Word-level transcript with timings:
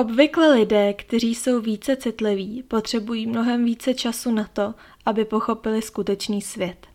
Obvykle 0.00 0.54
lidé, 0.54 0.92
kteří 0.94 1.34
jsou 1.34 1.60
více 1.60 1.96
citliví, 1.96 2.62
potřebují 2.62 3.26
mnohem 3.26 3.64
více 3.64 3.94
času 3.94 4.30
na 4.30 4.48
to, 4.52 4.74
aby 5.06 5.24
pochopili 5.24 5.82
skutečný 5.82 6.42
svět. 6.42 6.86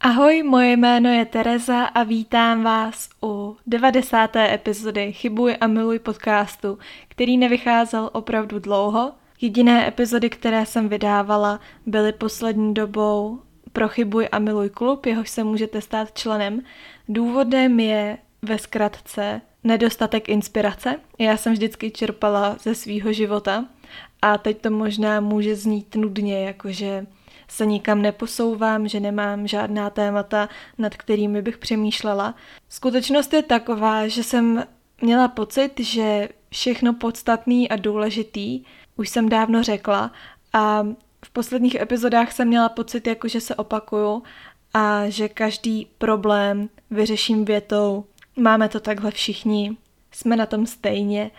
Ahoj, 0.00 0.42
moje 0.42 0.76
jméno 0.76 1.10
je 1.10 1.24
Tereza 1.24 1.84
a 1.84 2.02
vítám 2.02 2.62
vás 2.62 3.08
u 3.22 3.56
90. 3.66 4.36
epizody 4.36 5.12
Chybuj 5.12 5.56
a 5.60 5.66
miluj 5.66 5.98
podcastu, 5.98 6.78
který 7.08 7.36
nevycházel 7.36 8.10
opravdu 8.12 8.58
dlouho. 8.58 9.12
Jediné 9.40 9.88
epizody, 9.88 10.30
které 10.30 10.66
jsem 10.66 10.88
vydávala, 10.88 11.60
byly 11.86 12.12
poslední 12.12 12.74
dobou 12.74 13.40
pro 13.72 13.88
Chybuj 13.88 14.28
a 14.32 14.38
miluj 14.38 14.70
klub, 14.70 15.06
jehož 15.06 15.30
se 15.30 15.44
můžete 15.44 15.80
stát 15.80 16.18
členem. 16.18 16.62
Důvodem 17.08 17.80
je 17.80 18.18
ve 18.44 18.58
zkratce 18.58 19.40
nedostatek 19.64 20.28
inspirace. 20.28 20.96
Já 21.18 21.36
jsem 21.36 21.52
vždycky 21.52 21.90
čerpala 21.90 22.56
ze 22.62 22.74
svýho 22.74 23.12
života 23.12 23.64
a 24.22 24.38
teď 24.38 24.60
to 24.60 24.70
možná 24.70 25.20
může 25.20 25.56
znít 25.56 25.94
nudně, 25.94 26.46
jakože 26.46 27.06
se 27.48 27.66
nikam 27.66 28.02
neposouvám, 28.02 28.88
že 28.88 29.00
nemám 29.00 29.46
žádná 29.46 29.90
témata, 29.90 30.48
nad 30.78 30.96
kterými 30.96 31.42
bych 31.42 31.58
přemýšlela. 31.58 32.34
Skutečnost 32.68 33.32
je 33.32 33.42
taková, 33.42 34.08
že 34.08 34.22
jsem 34.22 34.64
měla 35.00 35.28
pocit, 35.28 35.80
že 35.80 36.28
všechno 36.50 36.94
podstatný 36.94 37.68
a 37.68 37.76
důležitý 37.76 38.64
už 38.96 39.08
jsem 39.08 39.28
dávno 39.28 39.62
řekla 39.62 40.12
a 40.52 40.86
v 41.24 41.30
posledních 41.30 41.74
epizodách 41.74 42.32
jsem 42.32 42.48
měla 42.48 42.68
pocit, 42.68 43.06
jako 43.06 43.28
že 43.28 43.40
se 43.40 43.54
opakuju 43.54 44.22
a 44.74 45.08
že 45.08 45.28
každý 45.28 45.86
problém 45.98 46.68
vyřeším 46.90 47.44
větou 47.44 48.04
máme 48.36 48.68
to 48.68 48.80
takhle 48.80 49.10
všichni, 49.10 49.76
jsme 50.12 50.36
na 50.36 50.46
tom 50.46 50.66
stejně 50.66 51.30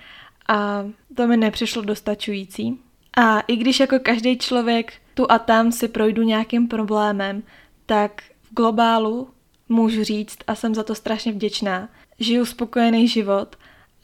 a 0.48 0.86
to 1.16 1.28
mi 1.28 1.38
nepřišlo 1.38 1.82
dostačující. 1.82 2.80
A 3.18 3.40
i 3.40 3.56
když 3.56 3.80
jako 3.80 4.00
každý 4.00 4.38
člověk 4.38 4.94
tu 5.14 5.32
a 5.32 5.40
tam 5.40 5.72
si 5.72 5.88
projdu 5.88 6.24
nějakým 6.24 6.68
problémem, 6.68 7.44
tak 7.86 8.22
v 8.42 8.54
globálu 8.54 9.30
můžu 9.70 10.04
říct 10.04 10.38
a 10.48 10.56
jsem 10.56 10.76
za 10.76 10.84
to 10.84 10.96
strašně 10.96 11.32
vděčná. 11.32 11.90
Žiju 12.20 12.46
spokojený 12.46 13.08
život 13.08 13.56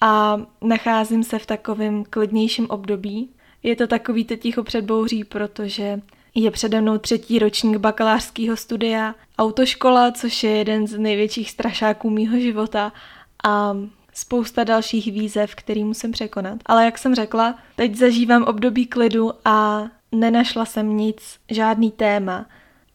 a 0.02 0.42
nacházím 0.62 1.24
se 1.24 1.40
v 1.40 1.46
takovém 1.46 2.04
klidnějším 2.04 2.70
období. 2.70 3.30
Je 3.64 3.76
to 3.76 3.88
takový 3.88 4.26
teď 4.26 4.42
ticho 4.42 4.64
před 4.64 4.86
bouří, 4.86 5.24
protože 5.24 6.02
je 6.44 6.52
přede 6.52 6.82
mnou 6.82 6.98
třetí 6.98 7.40
ročník 7.40 7.78
bakalářského 7.78 8.58
studia 8.58 9.16
autoškola, 9.38 10.12
což 10.12 10.44
je 10.44 10.52
jeden 10.52 10.88
z 10.88 10.98
největších 10.98 11.52
strašáků 11.52 12.10
mýho 12.10 12.40
života 12.40 12.94
a 13.44 13.78
spousta 14.14 14.64
dalších 14.64 15.12
výzev, 15.12 15.56
který 15.56 15.84
musím 15.84 16.12
překonat. 16.12 16.58
Ale 16.66 16.86
jak 16.86 16.98
jsem 16.98 17.16
řekla, 17.16 17.56
teď 17.76 17.96
zažívám 17.96 18.44
období 18.44 18.86
klidu 18.86 19.32
a 19.46 19.88
nenašla 20.12 20.66
jsem 20.66 20.98
nic, 20.98 21.40
žádný 21.52 21.92
téma, 21.92 22.46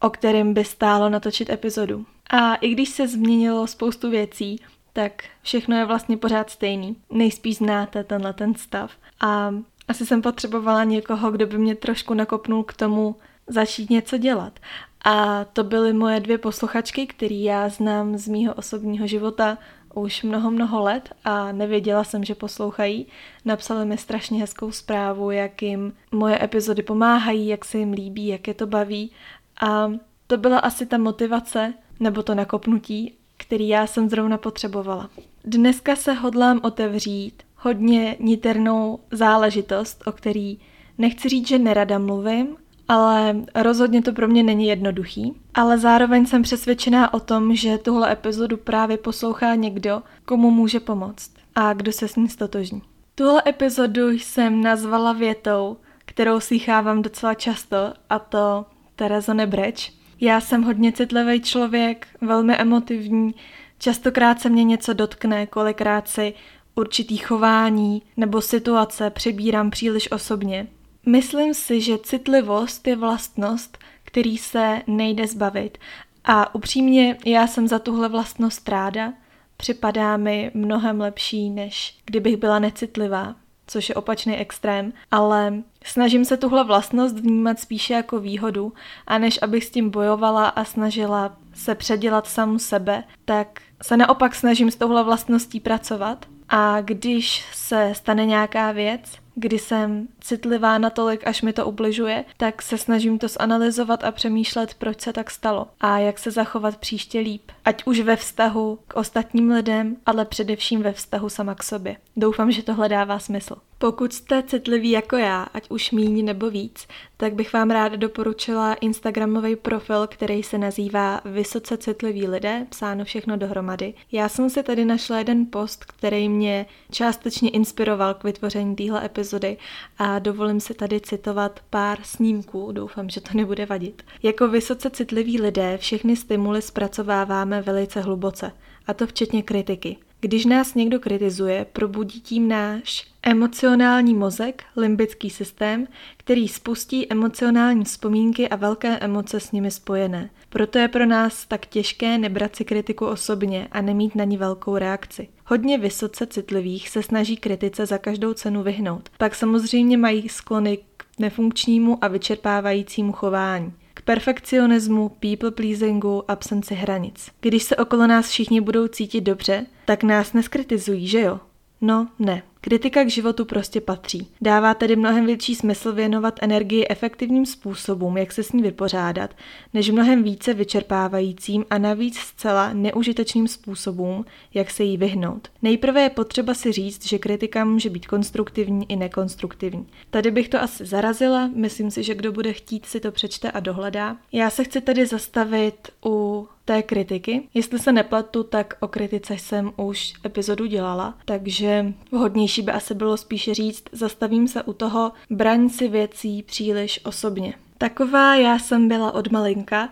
o 0.01 0.11
kterém 0.11 0.55
by 0.55 0.65
stálo 0.65 1.09
natočit 1.09 1.51
epizodu. 1.51 2.07
A 2.31 2.55
i 2.55 2.69
když 2.69 2.89
se 2.89 3.09
změnilo 3.09 3.67
spoustu 3.67 4.11
věcí, 4.11 4.61
tak 4.93 5.25
všechno 5.43 5.77
je 5.77 5.85
vlastně 5.85 6.17
pořád 6.17 6.51
stejný. 6.51 6.97
Nejspíš 7.11 7.57
znáte 7.57 8.05
tenhle 8.05 8.33
ten 8.33 8.55
stav. 8.55 8.91
A 9.21 9.55
asi 9.89 10.07
jsem 10.07 10.23
potřebovala 10.23 10.85
někoho, 10.85 11.31
kdo 11.31 11.47
by 11.47 11.59
mě 11.59 11.75
trošku 11.75 12.15
nakopnul 12.15 12.63
k 12.63 12.73
tomu 12.73 13.17
začít 13.47 13.91
něco 13.91 14.19
dělat. 14.19 14.61
A 15.05 15.45
to 15.45 15.65
byly 15.65 15.93
moje 15.93 16.21
dvě 16.21 16.39
posluchačky, 16.39 17.07
které 17.07 17.35
já 17.35 17.69
znám 17.69 18.19
z 18.19 18.29
mýho 18.29 18.55
osobního 18.55 19.07
života 19.07 19.59
už 19.95 20.23
mnoho, 20.23 20.51
mnoho 20.51 20.83
let 20.83 21.09
a 21.25 21.53
nevěděla 21.53 22.05
jsem, 22.05 22.25
že 22.25 22.35
poslouchají. 22.35 23.07
Napsali 23.45 23.87
mi 23.87 23.99
strašně 23.99 24.41
hezkou 24.41 24.73
zprávu, 24.73 25.31
jak 25.31 25.63
jim 25.63 25.93
moje 26.13 26.45
epizody 26.45 26.83
pomáhají, 26.83 27.47
jak 27.47 27.65
se 27.65 27.79
jim 27.79 27.93
líbí, 27.93 28.27
jak 28.27 28.49
je 28.49 28.55
to 28.55 28.67
baví. 28.67 29.13
A 29.61 29.93
to 30.27 30.37
byla 30.37 30.59
asi 30.59 30.87
ta 30.87 30.99
motivace, 30.99 31.75
nebo 32.01 32.23
to 32.23 32.35
nakopnutí, 32.35 33.15
který 33.37 33.69
já 33.69 33.87
jsem 33.87 34.09
zrovna 34.09 34.39
potřebovala. 34.39 35.11
Dneska 35.45 35.97
se 35.97 36.13
hodlám 36.13 36.61
otevřít 36.63 37.43
hodně 37.57 38.17
niternou 38.21 38.99
záležitost, 39.11 40.03
o 40.07 40.13
který 40.13 40.59
nechci 40.99 41.29
říct, 41.29 41.49
že 41.49 41.59
nerada 41.59 41.99
mluvím, 41.99 42.57
ale 42.89 43.37
rozhodně 43.55 44.03
to 44.03 44.13
pro 44.13 44.29
mě 44.29 44.43
není 44.43 44.67
jednoduchý. 44.67 45.35
Ale 45.55 45.79
zároveň 45.79 46.27
jsem 46.27 46.43
přesvědčená 46.43 47.15
o 47.15 47.21
tom, 47.21 47.55
že 47.55 47.79
tuhle 47.79 48.13
epizodu 48.13 48.57
právě 48.57 48.97
poslouchá 48.97 49.55
někdo, 49.55 50.03
komu 50.25 50.51
může 50.51 50.81
pomoct 50.81 51.31
a 51.55 51.73
kdo 51.73 51.93
se 51.93 52.09
s 52.09 52.17
ní 52.17 52.29
stotožní. 52.29 52.83
Tuhle 53.15 53.43
epizodu 53.47 54.11
jsem 54.11 54.63
nazvala 54.63 55.13
větou, 55.13 55.77
kterou 56.05 56.41
slychávám 56.41 57.03
docela 57.03 57.35
často, 57.35 57.77
a 58.11 58.19
to 58.19 58.65
Terezo 58.97 59.35
nebreč. 59.35 59.93
Já 60.21 60.41
jsem 60.41 60.63
hodně 60.63 60.93
citlivý 60.93 61.41
člověk, 61.41 62.07
velmi 62.21 62.57
emotivní, 62.57 63.35
častokrát 63.79 64.41
se 64.41 64.49
mě 64.49 64.65
něco 64.65 64.93
dotkne, 64.93 65.47
kolikrát 65.47 66.09
si 66.09 66.35
určitý 66.75 67.17
chování 67.17 68.03
nebo 68.17 68.41
situace 68.41 69.11
přebírám 69.11 69.71
příliš 69.71 70.11
osobně. 70.13 70.67
Myslím 71.07 71.55
si, 71.55 71.81
že 71.81 71.99
citlivost 71.99 72.87
je 72.87 72.97
vlastnost, 72.97 73.79
který 74.05 74.39
se 74.39 74.83
nejde 74.87 75.27
zbavit. 75.27 75.79
A 76.25 76.55
upřímně, 76.55 77.19
já 77.27 77.47
jsem 77.47 77.69
za 77.69 77.79
tuhle 77.79 78.09
vlastnost 78.09 78.69
ráda. 78.69 79.13
Připadá 79.57 80.17
mi 80.17 80.51
mnohem 80.55 81.01
lepší, 81.01 81.51
než 81.51 81.99
kdybych 82.05 82.37
byla 82.37 82.59
necitlivá, 82.59 83.35
což 83.67 83.89
je 83.89 83.95
opačný 83.95 84.37
extrém, 84.37 84.93
ale 85.11 85.55
snažím 85.85 86.25
se 86.25 86.37
tuhle 86.37 86.65
vlastnost 86.65 87.19
vnímat 87.19 87.61
spíše 87.61 87.95
jako 87.95 88.21
výhodu, 88.21 88.73
a 89.07 89.19
než 89.19 89.39
abych 89.43 89.65
s 89.65 89.71
tím 89.71 89.91
bojovala 89.91 90.49
a 90.49 90.65
snažila 90.65 91.37
se 91.55 91.75
předělat 91.75 92.27
samu 92.27 92.59
sebe, 92.59 93.05
tak 93.25 93.61
se 93.83 93.97
naopak 93.97 94.35
snažím 94.35 94.71
s 94.71 94.77
touhle 94.77 95.05
vlastností 95.05 95.61
pracovat. 95.61 96.27
A 96.49 96.81
když 96.81 97.45
se 97.53 97.91
stane 97.95 98.27
nějaká 98.27 98.73
věc, 98.73 99.01
kdy 99.35 99.59
jsem 99.59 100.09
citlivá 100.25 100.79
natolik, 100.79 101.27
až 101.27 101.43
mi 101.43 101.53
to 101.53 101.67
ubližuje, 101.67 102.25
tak 102.37 102.63
se 102.63 102.79
snažím 102.79 103.19
to 103.19 103.29
zanalizovat 103.29 104.05
a 104.05 104.11
přemýšlet, 104.11 104.75
proč 104.75 105.01
se 105.01 105.13
tak 105.13 105.31
stalo 105.31 105.67
a 105.81 105.99
jak 105.99 106.19
se 106.19 106.31
zachovat 106.31 106.77
příště 106.77 107.19
líp. 107.19 107.43
Ať 107.65 107.83
už 107.87 108.01
ve 108.01 108.17
vztahu 108.17 108.79
k 108.89 108.97
ostatním 108.97 109.51
lidem, 109.51 109.97
ale 110.07 110.25
především 110.25 110.83
ve 110.83 110.93
vztahu 110.93 111.29
sama 111.29 111.55
k 111.55 111.63
sobě. 111.63 111.97
Doufám, 112.17 112.51
že 112.51 112.63
tohle 112.63 112.89
dává 112.89 113.19
smysl. 113.19 113.57
Pokud 113.79 114.13
jste 114.13 114.43
citliví 114.43 114.91
jako 114.91 115.17
já, 115.17 115.43
ať 115.43 115.71
už 115.71 115.91
míň 115.91 116.25
nebo 116.25 116.51
víc, 116.51 116.87
tak 117.17 117.35
bych 117.35 117.53
vám 117.53 117.71
ráda 117.71 117.97
doporučila 117.97 118.75
Instagramový 118.75 119.57
profil, 119.57 120.07
který 120.07 120.43
se 120.43 120.59
nazývá 120.59 121.21
Vysoce 121.25 121.77
citliví 121.77 122.29
lidé, 122.29 122.67
psáno 122.69 123.05
všechno 123.05 123.37
dohromady. 123.37 123.95
Já 124.13 124.29
jsem 124.29 124.51
si 124.51 124.63
tady 124.63 124.85
našla 124.85 125.19
jeden 125.19 125.47
post, 125.47 125.85
který 125.85 126.29
mě 126.29 126.67
částečně 126.91 127.51
inspiroval 127.51 128.15
k 128.15 128.25
vytvoření 128.25 128.77
téhle 128.77 129.05
epizody 129.05 129.57
a 129.99 130.14
dovolím 130.19 130.61
si 130.61 130.75
tady 130.75 131.01
citovat 131.01 131.61
pár 131.71 131.99
snímků, 132.03 132.73
doufám, 132.73 133.09
že 133.09 133.21
to 133.21 133.29
nebude 133.35 133.67
vadit. 133.67 134.03
Jako 134.23 134.49
vysoce 134.49 134.91
citliví 134.91 135.41
lidé 135.41 135.79
všechny 135.79 136.17
stimuly 136.17 136.63
zpracováváme 136.63 137.63
velice 137.63 138.01
hluboce, 138.01 138.53
a 138.87 138.95
to 138.95 139.07
včetně 139.07 139.43
kritiky. 139.43 139.97
Když 140.25 140.45
nás 140.45 140.75
někdo 140.75 141.01
kritizuje, 141.01 141.67
probudí 141.73 142.21
tím 142.21 142.49
náš 142.49 143.07
emocionální 143.23 144.15
mozek, 144.15 144.65
limbický 144.77 145.31
systém, 145.31 145.87
který 146.17 146.49
spustí 146.49 147.13
emocionální 147.13 147.85
vzpomínky 147.85 148.49
a 148.49 148.57
velké 148.57 148.99
emoce 148.99 149.41
s 149.41 149.53
nimi 149.53 149.71
spojené. 149.71 150.31
Proto 150.49 150.79
je 150.79 150.89
pro 150.89 151.07
nás 151.07 151.47
tak 151.47 151.67
těžké 151.67 152.19
nebrat 152.19 152.57
si 152.57 152.65
kritiku 152.65 153.07
osobně 153.07 153.69
a 153.73 153.81
nemít 153.81 154.15
na 154.15 154.25
ní 154.25 154.37
velkou 154.37 154.77
reakci. 154.77 155.29
Hodně 155.47 155.79
vysoce 155.79 156.27
citlivých 156.27 156.89
se 156.89 157.03
snaží 157.03 157.37
kritice 157.37 157.87
za 157.87 157.99
každou 157.99 158.35
cenu 158.35 158.63
vyhnout. 158.63 159.09
Pak 159.19 159.35
samozřejmě 159.35 159.99
mají 159.99 160.29
sklony 160.29 160.79
k 160.97 161.05
nefunkčnímu 161.19 162.05
a 162.05 162.09
vyčerpávajícímu 162.09 163.13
chování 163.13 163.73
perfekcionismu, 164.05 165.09
people 165.09 165.51
pleasingu, 165.51 166.31
absenci 166.31 166.75
hranic. 166.75 167.31
Když 167.41 167.63
se 167.63 167.77
okolo 167.77 168.07
nás 168.07 168.29
všichni 168.29 168.61
budou 168.61 168.89
cítit 168.89 169.21
dobře, 169.21 169.67
tak 169.85 170.03
nás 170.03 170.33
neskritizují, 170.33 171.09
že 171.09 171.21
jo? 171.21 171.41
No, 171.87 172.09
ne. 172.19 172.43
Kritika 172.61 173.05
k 173.05 173.11
životu 173.11 173.45
prostě 173.45 173.81
patří. 173.81 174.29
Dává 174.41 174.75
tedy 174.75 174.97
mnohem 174.97 175.27
větší 175.27 175.55
smysl 175.55 175.93
věnovat 175.93 176.39
energii 176.43 176.87
efektivním 176.91 177.47
způsobům, 177.47 178.17
jak 178.17 178.33
se 178.33 178.43
s 178.43 178.53
ní 178.53 178.63
vypořádat, 178.63 179.35
než 179.75 179.91
mnohem 179.91 180.23
více 180.23 180.55
vyčerpávajícím 180.55 181.65
a 181.71 181.79
navíc 181.79 182.19
zcela 182.19 182.73
neužitečným 182.73 183.49
způsobům, 183.49 184.25
jak 184.55 184.71
se 184.71 184.85
jí 184.85 184.97
vyhnout. 184.97 185.49
Nejprve 185.63 186.01
je 186.01 186.11
potřeba 186.11 186.55
si 186.55 186.73
říct, 186.73 187.07
že 187.07 187.19
kritika 187.19 187.65
může 187.65 187.91
být 187.91 188.07
konstruktivní 188.07 188.91
i 188.91 188.97
nekonstruktivní. 188.97 189.87
Tady 190.11 190.31
bych 190.31 190.49
to 190.49 190.63
asi 190.63 190.87
zarazila, 190.87 191.51
myslím 191.55 191.91
si, 191.91 192.03
že 192.03 192.15
kdo 192.15 192.33
bude 192.33 192.53
chtít 192.53 192.87
si 192.87 193.01
to 193.01 193.13
přečte 193.13 193.51
a 193.51 193.61
dohledá. 193.61 194.17
Já 194.33 194.51
se 194.51 194.65
chci 194.65 194.81
tedy 194.81 195.07
zastavit 195.07 195.89
u 196.05 196.49
té 196.65 196.83
kritiky. 196.83 197.49
Jestli 197.55 197.79
se 197.79 197.93
nepletu, 197.93 198.43
tak 198.43 198.75
o 198.81 198.89
kritice 198.89 199.35
jsem 199.35 199.73
už 199.77 200.13
epizodu 200.25 200.67
dělala, 200.67 201.15
takže 201.25 201.95
vhodnější 202.13 202.63
by 202.63 202.73
asi 202.73 202.95
bylo 202.95 203.17
spíše 203.17 203.55
říct, 203.55 203.85
zastavím 203.93 204.49
se 204.49 204.63
u 204.63 204.73
toho, 204.73 205.13
braň 205.31 205.69
si 205.69 205.89
věcí 205.89 206.43
příliš 206.43 207.01
osobně. 207.05 207.55
Taková 207.79 208.37
já 208.37 208.59
jsem 208.59 208.89
byla 208.89 209.15
od 209.15 209.31
malinka 209.31 209.89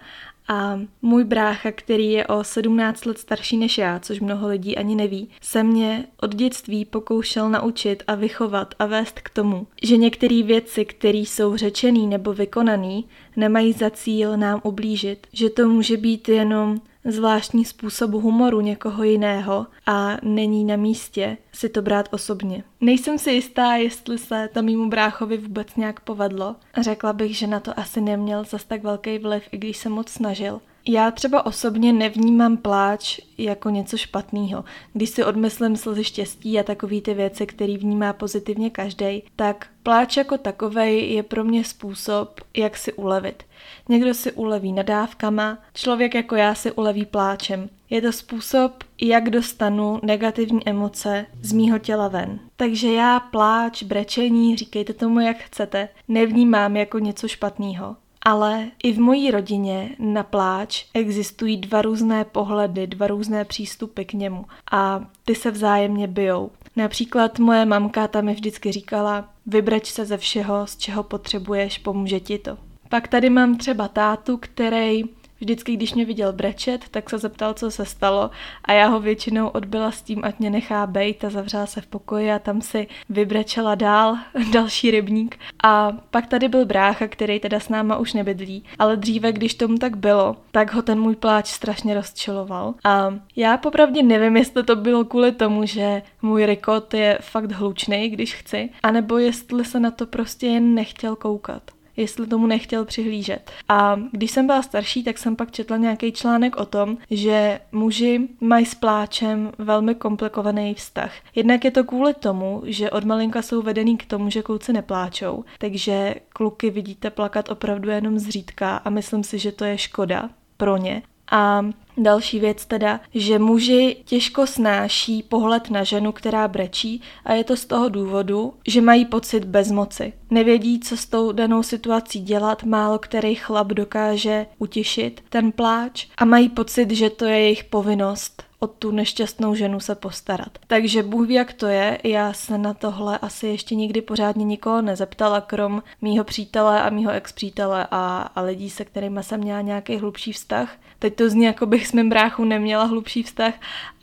a 0.49 0.81
můj 1.03 1.25
brácha, 1.25 1.73
který 1.73 2.13
je 2.13 2.27
o 2.27 2.45
17 2.45 3.05
let 3.05 3.19
starší 3.19 3.57
než 3.57 3.79
já, 3.79 3.99
což 3.99 4.21
mnoho 4.21 4.49
lidí 4.49 4.77
ani 4.77 4.95
neví, 4.95 5.29
se 5.41 5.63
mě 5.63 6.05
od 6.21 6.35
dětství 6.35 6.85
pokoušel 6.85 7.51
naučit 7.51 8.03
a 8.07 8.15
vychovat 8.15 8.75
a 8.79 8.87
vést 8.87 9.21
k 9.21 9.31
tomu, 9.31 9.67
že 9.83 9.97
některé 9.97 10.43
věci, 10.43 10.85
které 10.85 11.19
jsou 11.19 11.57
řečený 11.57 12.07
nebo 12.07 12.33
vykonaný, 12.33 13.05
nemají 13.37 13.73
za 13.73 13.91
cíl 13.91 14.37
nám 14.37 14.61
ublížit, 14.65 15.27
že 15.33 15.51
to 15.51 15.69
může 15.69 15.97
být 15.97 16.29
jenom 16.29 16.81
zvláštní 17.05 17.65
způsob 17.65 18.11
humoru 18.11 18.61
někoho 18.61 19.05
jiného 19.05 19.67
a 19.87 20.17
není 20.23 20.65
na 20.65 20.77
místě 20.77 21.37
si 21.53 21.69
to 21.69 21.83
brát 21.83 22.09
osobně. 22.11 22.65
Nejsem 22.81 23.19
si 23.19 23.31
jistá, 23.31 23.75
jestli 23.75 24.19
se 24.19 24.49
to 24.53 24.63
mýmu 24.63 24.89
bráchovi 24.89 25.37
vůbec 25.37 25.77
nějak 25.77 26.01
povedlo. 26.01 26.57
Řekla 26.81 27.13
bych, 27.13 27.37
že 27.37 27.47
na 27.47 27.61
to 27.61 27.79
asi 27.79 28.01
neměl 28.01 28.45
zas 28.45 28.65
tak 28.65 28.83
velký 28.83 29.19
vliv, 29.19 29.43
i 29.53 29.59
když 29.59 29.77
se 29.77 29.89
moc 29.89 30.09
snažil. 30.09 30.61
Já 30.89 31.11
třeba 31.11 31.47
osobně 31.47 31.93
nevnímám 31.93 32.57
pláč 32.57 33.21
jako 33.39 33.71
něco 33.71 33.97
špatného. 33.97 34.65
Když 34.93 35.11
si 35.11 35.25
odmyslím 35.25 35.77
slzy 35.77 36.05
štěstí 36.05 36.61
a 36.61 36.63
takové 36.63 37.01
ty 37.01 37.15
věci, 37.15 37.47
který 37.47 37.79
vnímá 37.79 38.13
pozitivně 38.13 38.71
každý, 38.71 39.23
tak 39.37 39.67
pláč 39.83 40.17
jako 40.17 40.39
takovej 40.39 41.13
je 41.13 41.23
pro 41.23 41.45
mě 41.45 41.65
způsob, 41.65 42.41
jak 42.57 42.77
si 42.77 42.93
ulevit. 42.93 43.43
Někdo 43.89 44.15
si 44.15 44.33
uleví 44.33 44.73
nadávkama, 44.73 45.59
člověk 45.75 46.15
jako 46.15 46.37
já 46.37 46.55
si 46.55 46.73
uleví 46.73 47.07
pláčem. 47.07 47.69
Je 47.91 48.03
to 48.03 48.13
způsob, 48.13 48.73
jak 49.01 49.31
dostanu 49.31 50.01
negativní 50.03 50.69
emoce 50.69 51.27
z 51.43 51.53
mýho 51.53 51.79
těla 51.79 52.09
ven. 52.09 52.39
Takže 52.57 52.93
já 52.93 53.21
pláč, 53.21 53.83
brečení, 53.83 54.57
říkejte 54.57 54.93
tomu 54.93 55.21
jak 55.21 55.37
chcete, 55.37 55.89
nevnímám 56.09 56.77
jako 56.77 56.99
něco 56.99 57.29
špatného. 57.29 57.97
Ale 58.25 58.71
i 58.83 58.93
v 58.93 59.01
mojí 59.01 59.31
rodině 59.31 59.91
na 59.99 60.23
pláč 60.23 60.85
existují 60.95 61.57
dva 61.57 61.83
různé 61.83 62.25
pohledy, 62.25 62.87
dva 62.87 63.07
různé 63.07 63.45
přístupy 63.45 64.05
k 64.05 64.13
němu 64.13 64.45
a 64.73 65.05
ty 65.25 65.35
se 65.35 65.51
vzájemně 65.51 66.07
bijou. 66.07 66.51
Například 66.77 67.39
moje 67.39 67.65
mamka 67.65 68.09
tam 68.09 68.25
mi 68.25 68.35
vždycky 68.35 68.73
říkala, 68.73 69.29
vybreč 69.47 69.93
se 69.93 70.05
ze 70.05 70.17
všeho, 70.17 70.67
z 70.67 70.77
čeho 70.77 71.03
potřebuješ, 71.03 71.79
pomůže 71.79 72.21
ti 72.21 72.39
to. 72.39 72.59
Pak 72.89 73.09
tady 73.09 73.31
mám 73.31 73.57
třeba 73.57 73.89
tátu, 73.89 74.37
který 74.37 75.05
Vždycky, 75.43 75.77
když 75.77 75.95
mě 75.95 76.05
viděl 76.05 76.33
brečet, 76.33 76.89
tak 76.91 77.11
se 77.11 77.19
zeptal, 77.19 77.55
co 77.55 77.71
se 77.71 77.85
stalo 77.85 78.31
a 78.65 78.73
já 78.73 78.87
ho 78.87 79.01
většinou 79.01 79.49
odbyla 79.49 79.91
s 79.91 80.03
tím, 80.03 80.25
ať 80.25 80.39
mě 80.39 80.51
nechá 80.51 80.87
bejt 80.87 81.25
a 81.25 81.31
zavřela 81.31 81.67
se 81.67 81.81
v 81.81 81.87
pokoji 81.87 82.33
a 82.33 82.39
tam 82.39 82.61
si 82.61 82.87
vybrečela 83.09 83.75
dál 83.75 84.17
další 84.53 84.91
rybník. 84.91 85.39
A 85.65 85.93
pak 86.11 86.27
tady 86.27 86.49
byl 86.49 86.67
brácha, 86.67 87.09
který 87.09 87.41
teda 87.41 87.61
s 87.61 87.69
náma 87.69 87.97
už 87.97 88.13
nebydlí, 88.13 88.65
ale 88.79 88.97
dříve, 88.97 89.33
když 89.33 89.55
tomu 89.55 89.79
tak 89.79 89.97
bylo, 89.97 90.37
tak 90.51 90.75
ho 90.75 90.83
ten 90.83 91.01
můj 91.01 91.17
pláč 91.17 91.49
strašně 91.49 91.95
rozčiloval. 91.95 92.75
A 92.85 93.15
já 93.37 93.57
popravdě 93.57 94.03
nevím, 94.03 94.37
jestli 94.37 94.63
to 94.63 94.77
bylo 94.77 95.05
kvůli 95.05 95.33
tomu, 95.33 95.67
že 95.67 96.03
můj 96.23 96.47
rikot 96.47 96.95
je 96.95 97.19
fakt 97.21 97.53
hlučný, 97.53 98.09
když 98.09 98.35
chci, 98.35 98.71
anebo 98.83 99.19
jestli 99.19 99.65
se 99.65 99.81
na 99.81 99.91
to 99.91 100.07
prostě 100.07 100.47
jen 100.47 100.75
nechtěl 100.75 101.17
koukat 101.17 101.63
jestli 101.97 102.27
tomu 102.27 102.47
nechtěl 102.47 102.85
přihlížet. 102.85 103.51
A 103.69 104.01
když 104.13 104.31
jsem 104.31 104.47
byla 104.47 104.63
starší, 104.63 105.05
tak 105.05 105.19
jsem 105.19 105.37
pak 105.37 105.51
četla 105.51 105.77
nějaký 105.77 106.13
článek 106.13 106.57
o 106.57 106.67
tom, 106.67 106.97
že 107.11 107.61
muži 107.73 108.29
mají 108.41 108.67
s 108.67 108.75
pláčem 108.75 109.53
velmi 109.59 109.95
komplikovaný 109.95 110.75
vztah. 110.75 111.13
Jednak 111.35 111.65
je 111.65 111.71
to 111.71 111.85
kvůli 111.85 112.15
tomu, 112.15 112.63
že 112.65 112.91
od 112.91 113.05
malinka 113.05 113.43
jsou 113.43 113.63
vedený 113.63 113.97
k 113.97 114.07
tomu, 114.07 114.31
že 114.31 114.43
kluci 114.43 114.73
nepláčou, 114.73 115.45
takže 115.59 116.15
kluky 116.29 116.71
vidíte 116.71 117.11
plakat 117.11 117.51
opravdu 117.51 117.91
jenom 117.91 118.19
zřídka 118.19 118.77
a 118.77 118.91
myslím 118.91 119.25
si, 119.25 119.39
že 119.39 119.53
to 119.53 119.65
je 119.65 119.79
škoda 119.79 120.31
pro 120.57 120.77
ně. 120.77 121.03
A 121.31 121.65
Další 121.97 122.41
věc 122.41 122.67
teda, 122.67 123.01
že 123.15 123.39
muži 123.39 123.97
těžko 124.05 124.47
snáší 124.47 125.23
pohled 125.23 125.71
na 125.71 125.85
ženu, 125.85 126.13
která 126.13 126.49
brečí 126.49 127.03
a 127.25 127.33
je 127.33 127.45
to 127.45 127.57
z 127.57 127.65
toho 127.65 127.89
důvodu, 127.89 128.55
že 128.69 128.81
mají 128.81 129.05
pocit 129.05 129.45
bezmoci. 129.45 130.13
Nevědí, 130.31 130.81
co 130.81 130.97
s 130.97 131.07
tou 131.07 131.33
danou 131.33 131.63
situací 131.63 132.21
dělat, 132.21 132.65
málo 132.65 132.99
který 132.99 133.35
chlap 133.35 133.67
dokáže 133.67 134.47
utěšit 134.59 135.25
ten 135.29 135.53
pláč 135.53 136.07
a 136.19 136.25
mají 136.25 136.49
pocit, 136.49 136.91
že 136.91 137.11
to 137.11 137.25
je 137.25 137.41
jejich 137.41 137.65
povinnost 137.65 138.43
o 138.63 138.67
tu 138.67 138.91
nešťastnou 138.91 139.55
ženu 139.55 139.81
se 139.81 139.95
postarat. 139.95 140.59
Takže 140.67 141.03
Bůh 141.03 141.29
ví, 141.29 141.35
jak 141.35 141.53
to 141.53 141.67
je, 141.67 141.99
já 142.05 142.33
se 142.33 142.59
na 142.59 142.75
tohle 142.75 143.19
asi 143.19 143.47
ještě 143.47 143.75
nikdy 143.75 144.03
pořádně 144.03 144.45
nikoho 144.45 144.83
nezeptala, 144.83 145.41
krom 145.41 145.83
mýho 146.03 146.25
přítele 146.25 146.83
a 146.83 146.91
mýho 146.91 147.13
ex-přítele 147.13 147.87
a, 147.91 148.31
a 148.35 148.41
lidí, 148.41 148.71
se 148.71 148.85
kterými 148.85 149.23
jsem 149.23 149.41
měla 149.41 149.61
nějaký 149.61 149.97
hlubší 149.97 150.33
vztah. 150.33 150.77
Teď 150.99 151.15
to 151.15 151.31
zní, 151.31 151.45
jako 151.45 151.67
bych 151.67 151.87
s 151.87 151.93
mým 151.93 152.09
bráchou 152.09 152.45
neměla 152.45 152.85
hlubší 152.85 153.23
vztah, 153.23 153.55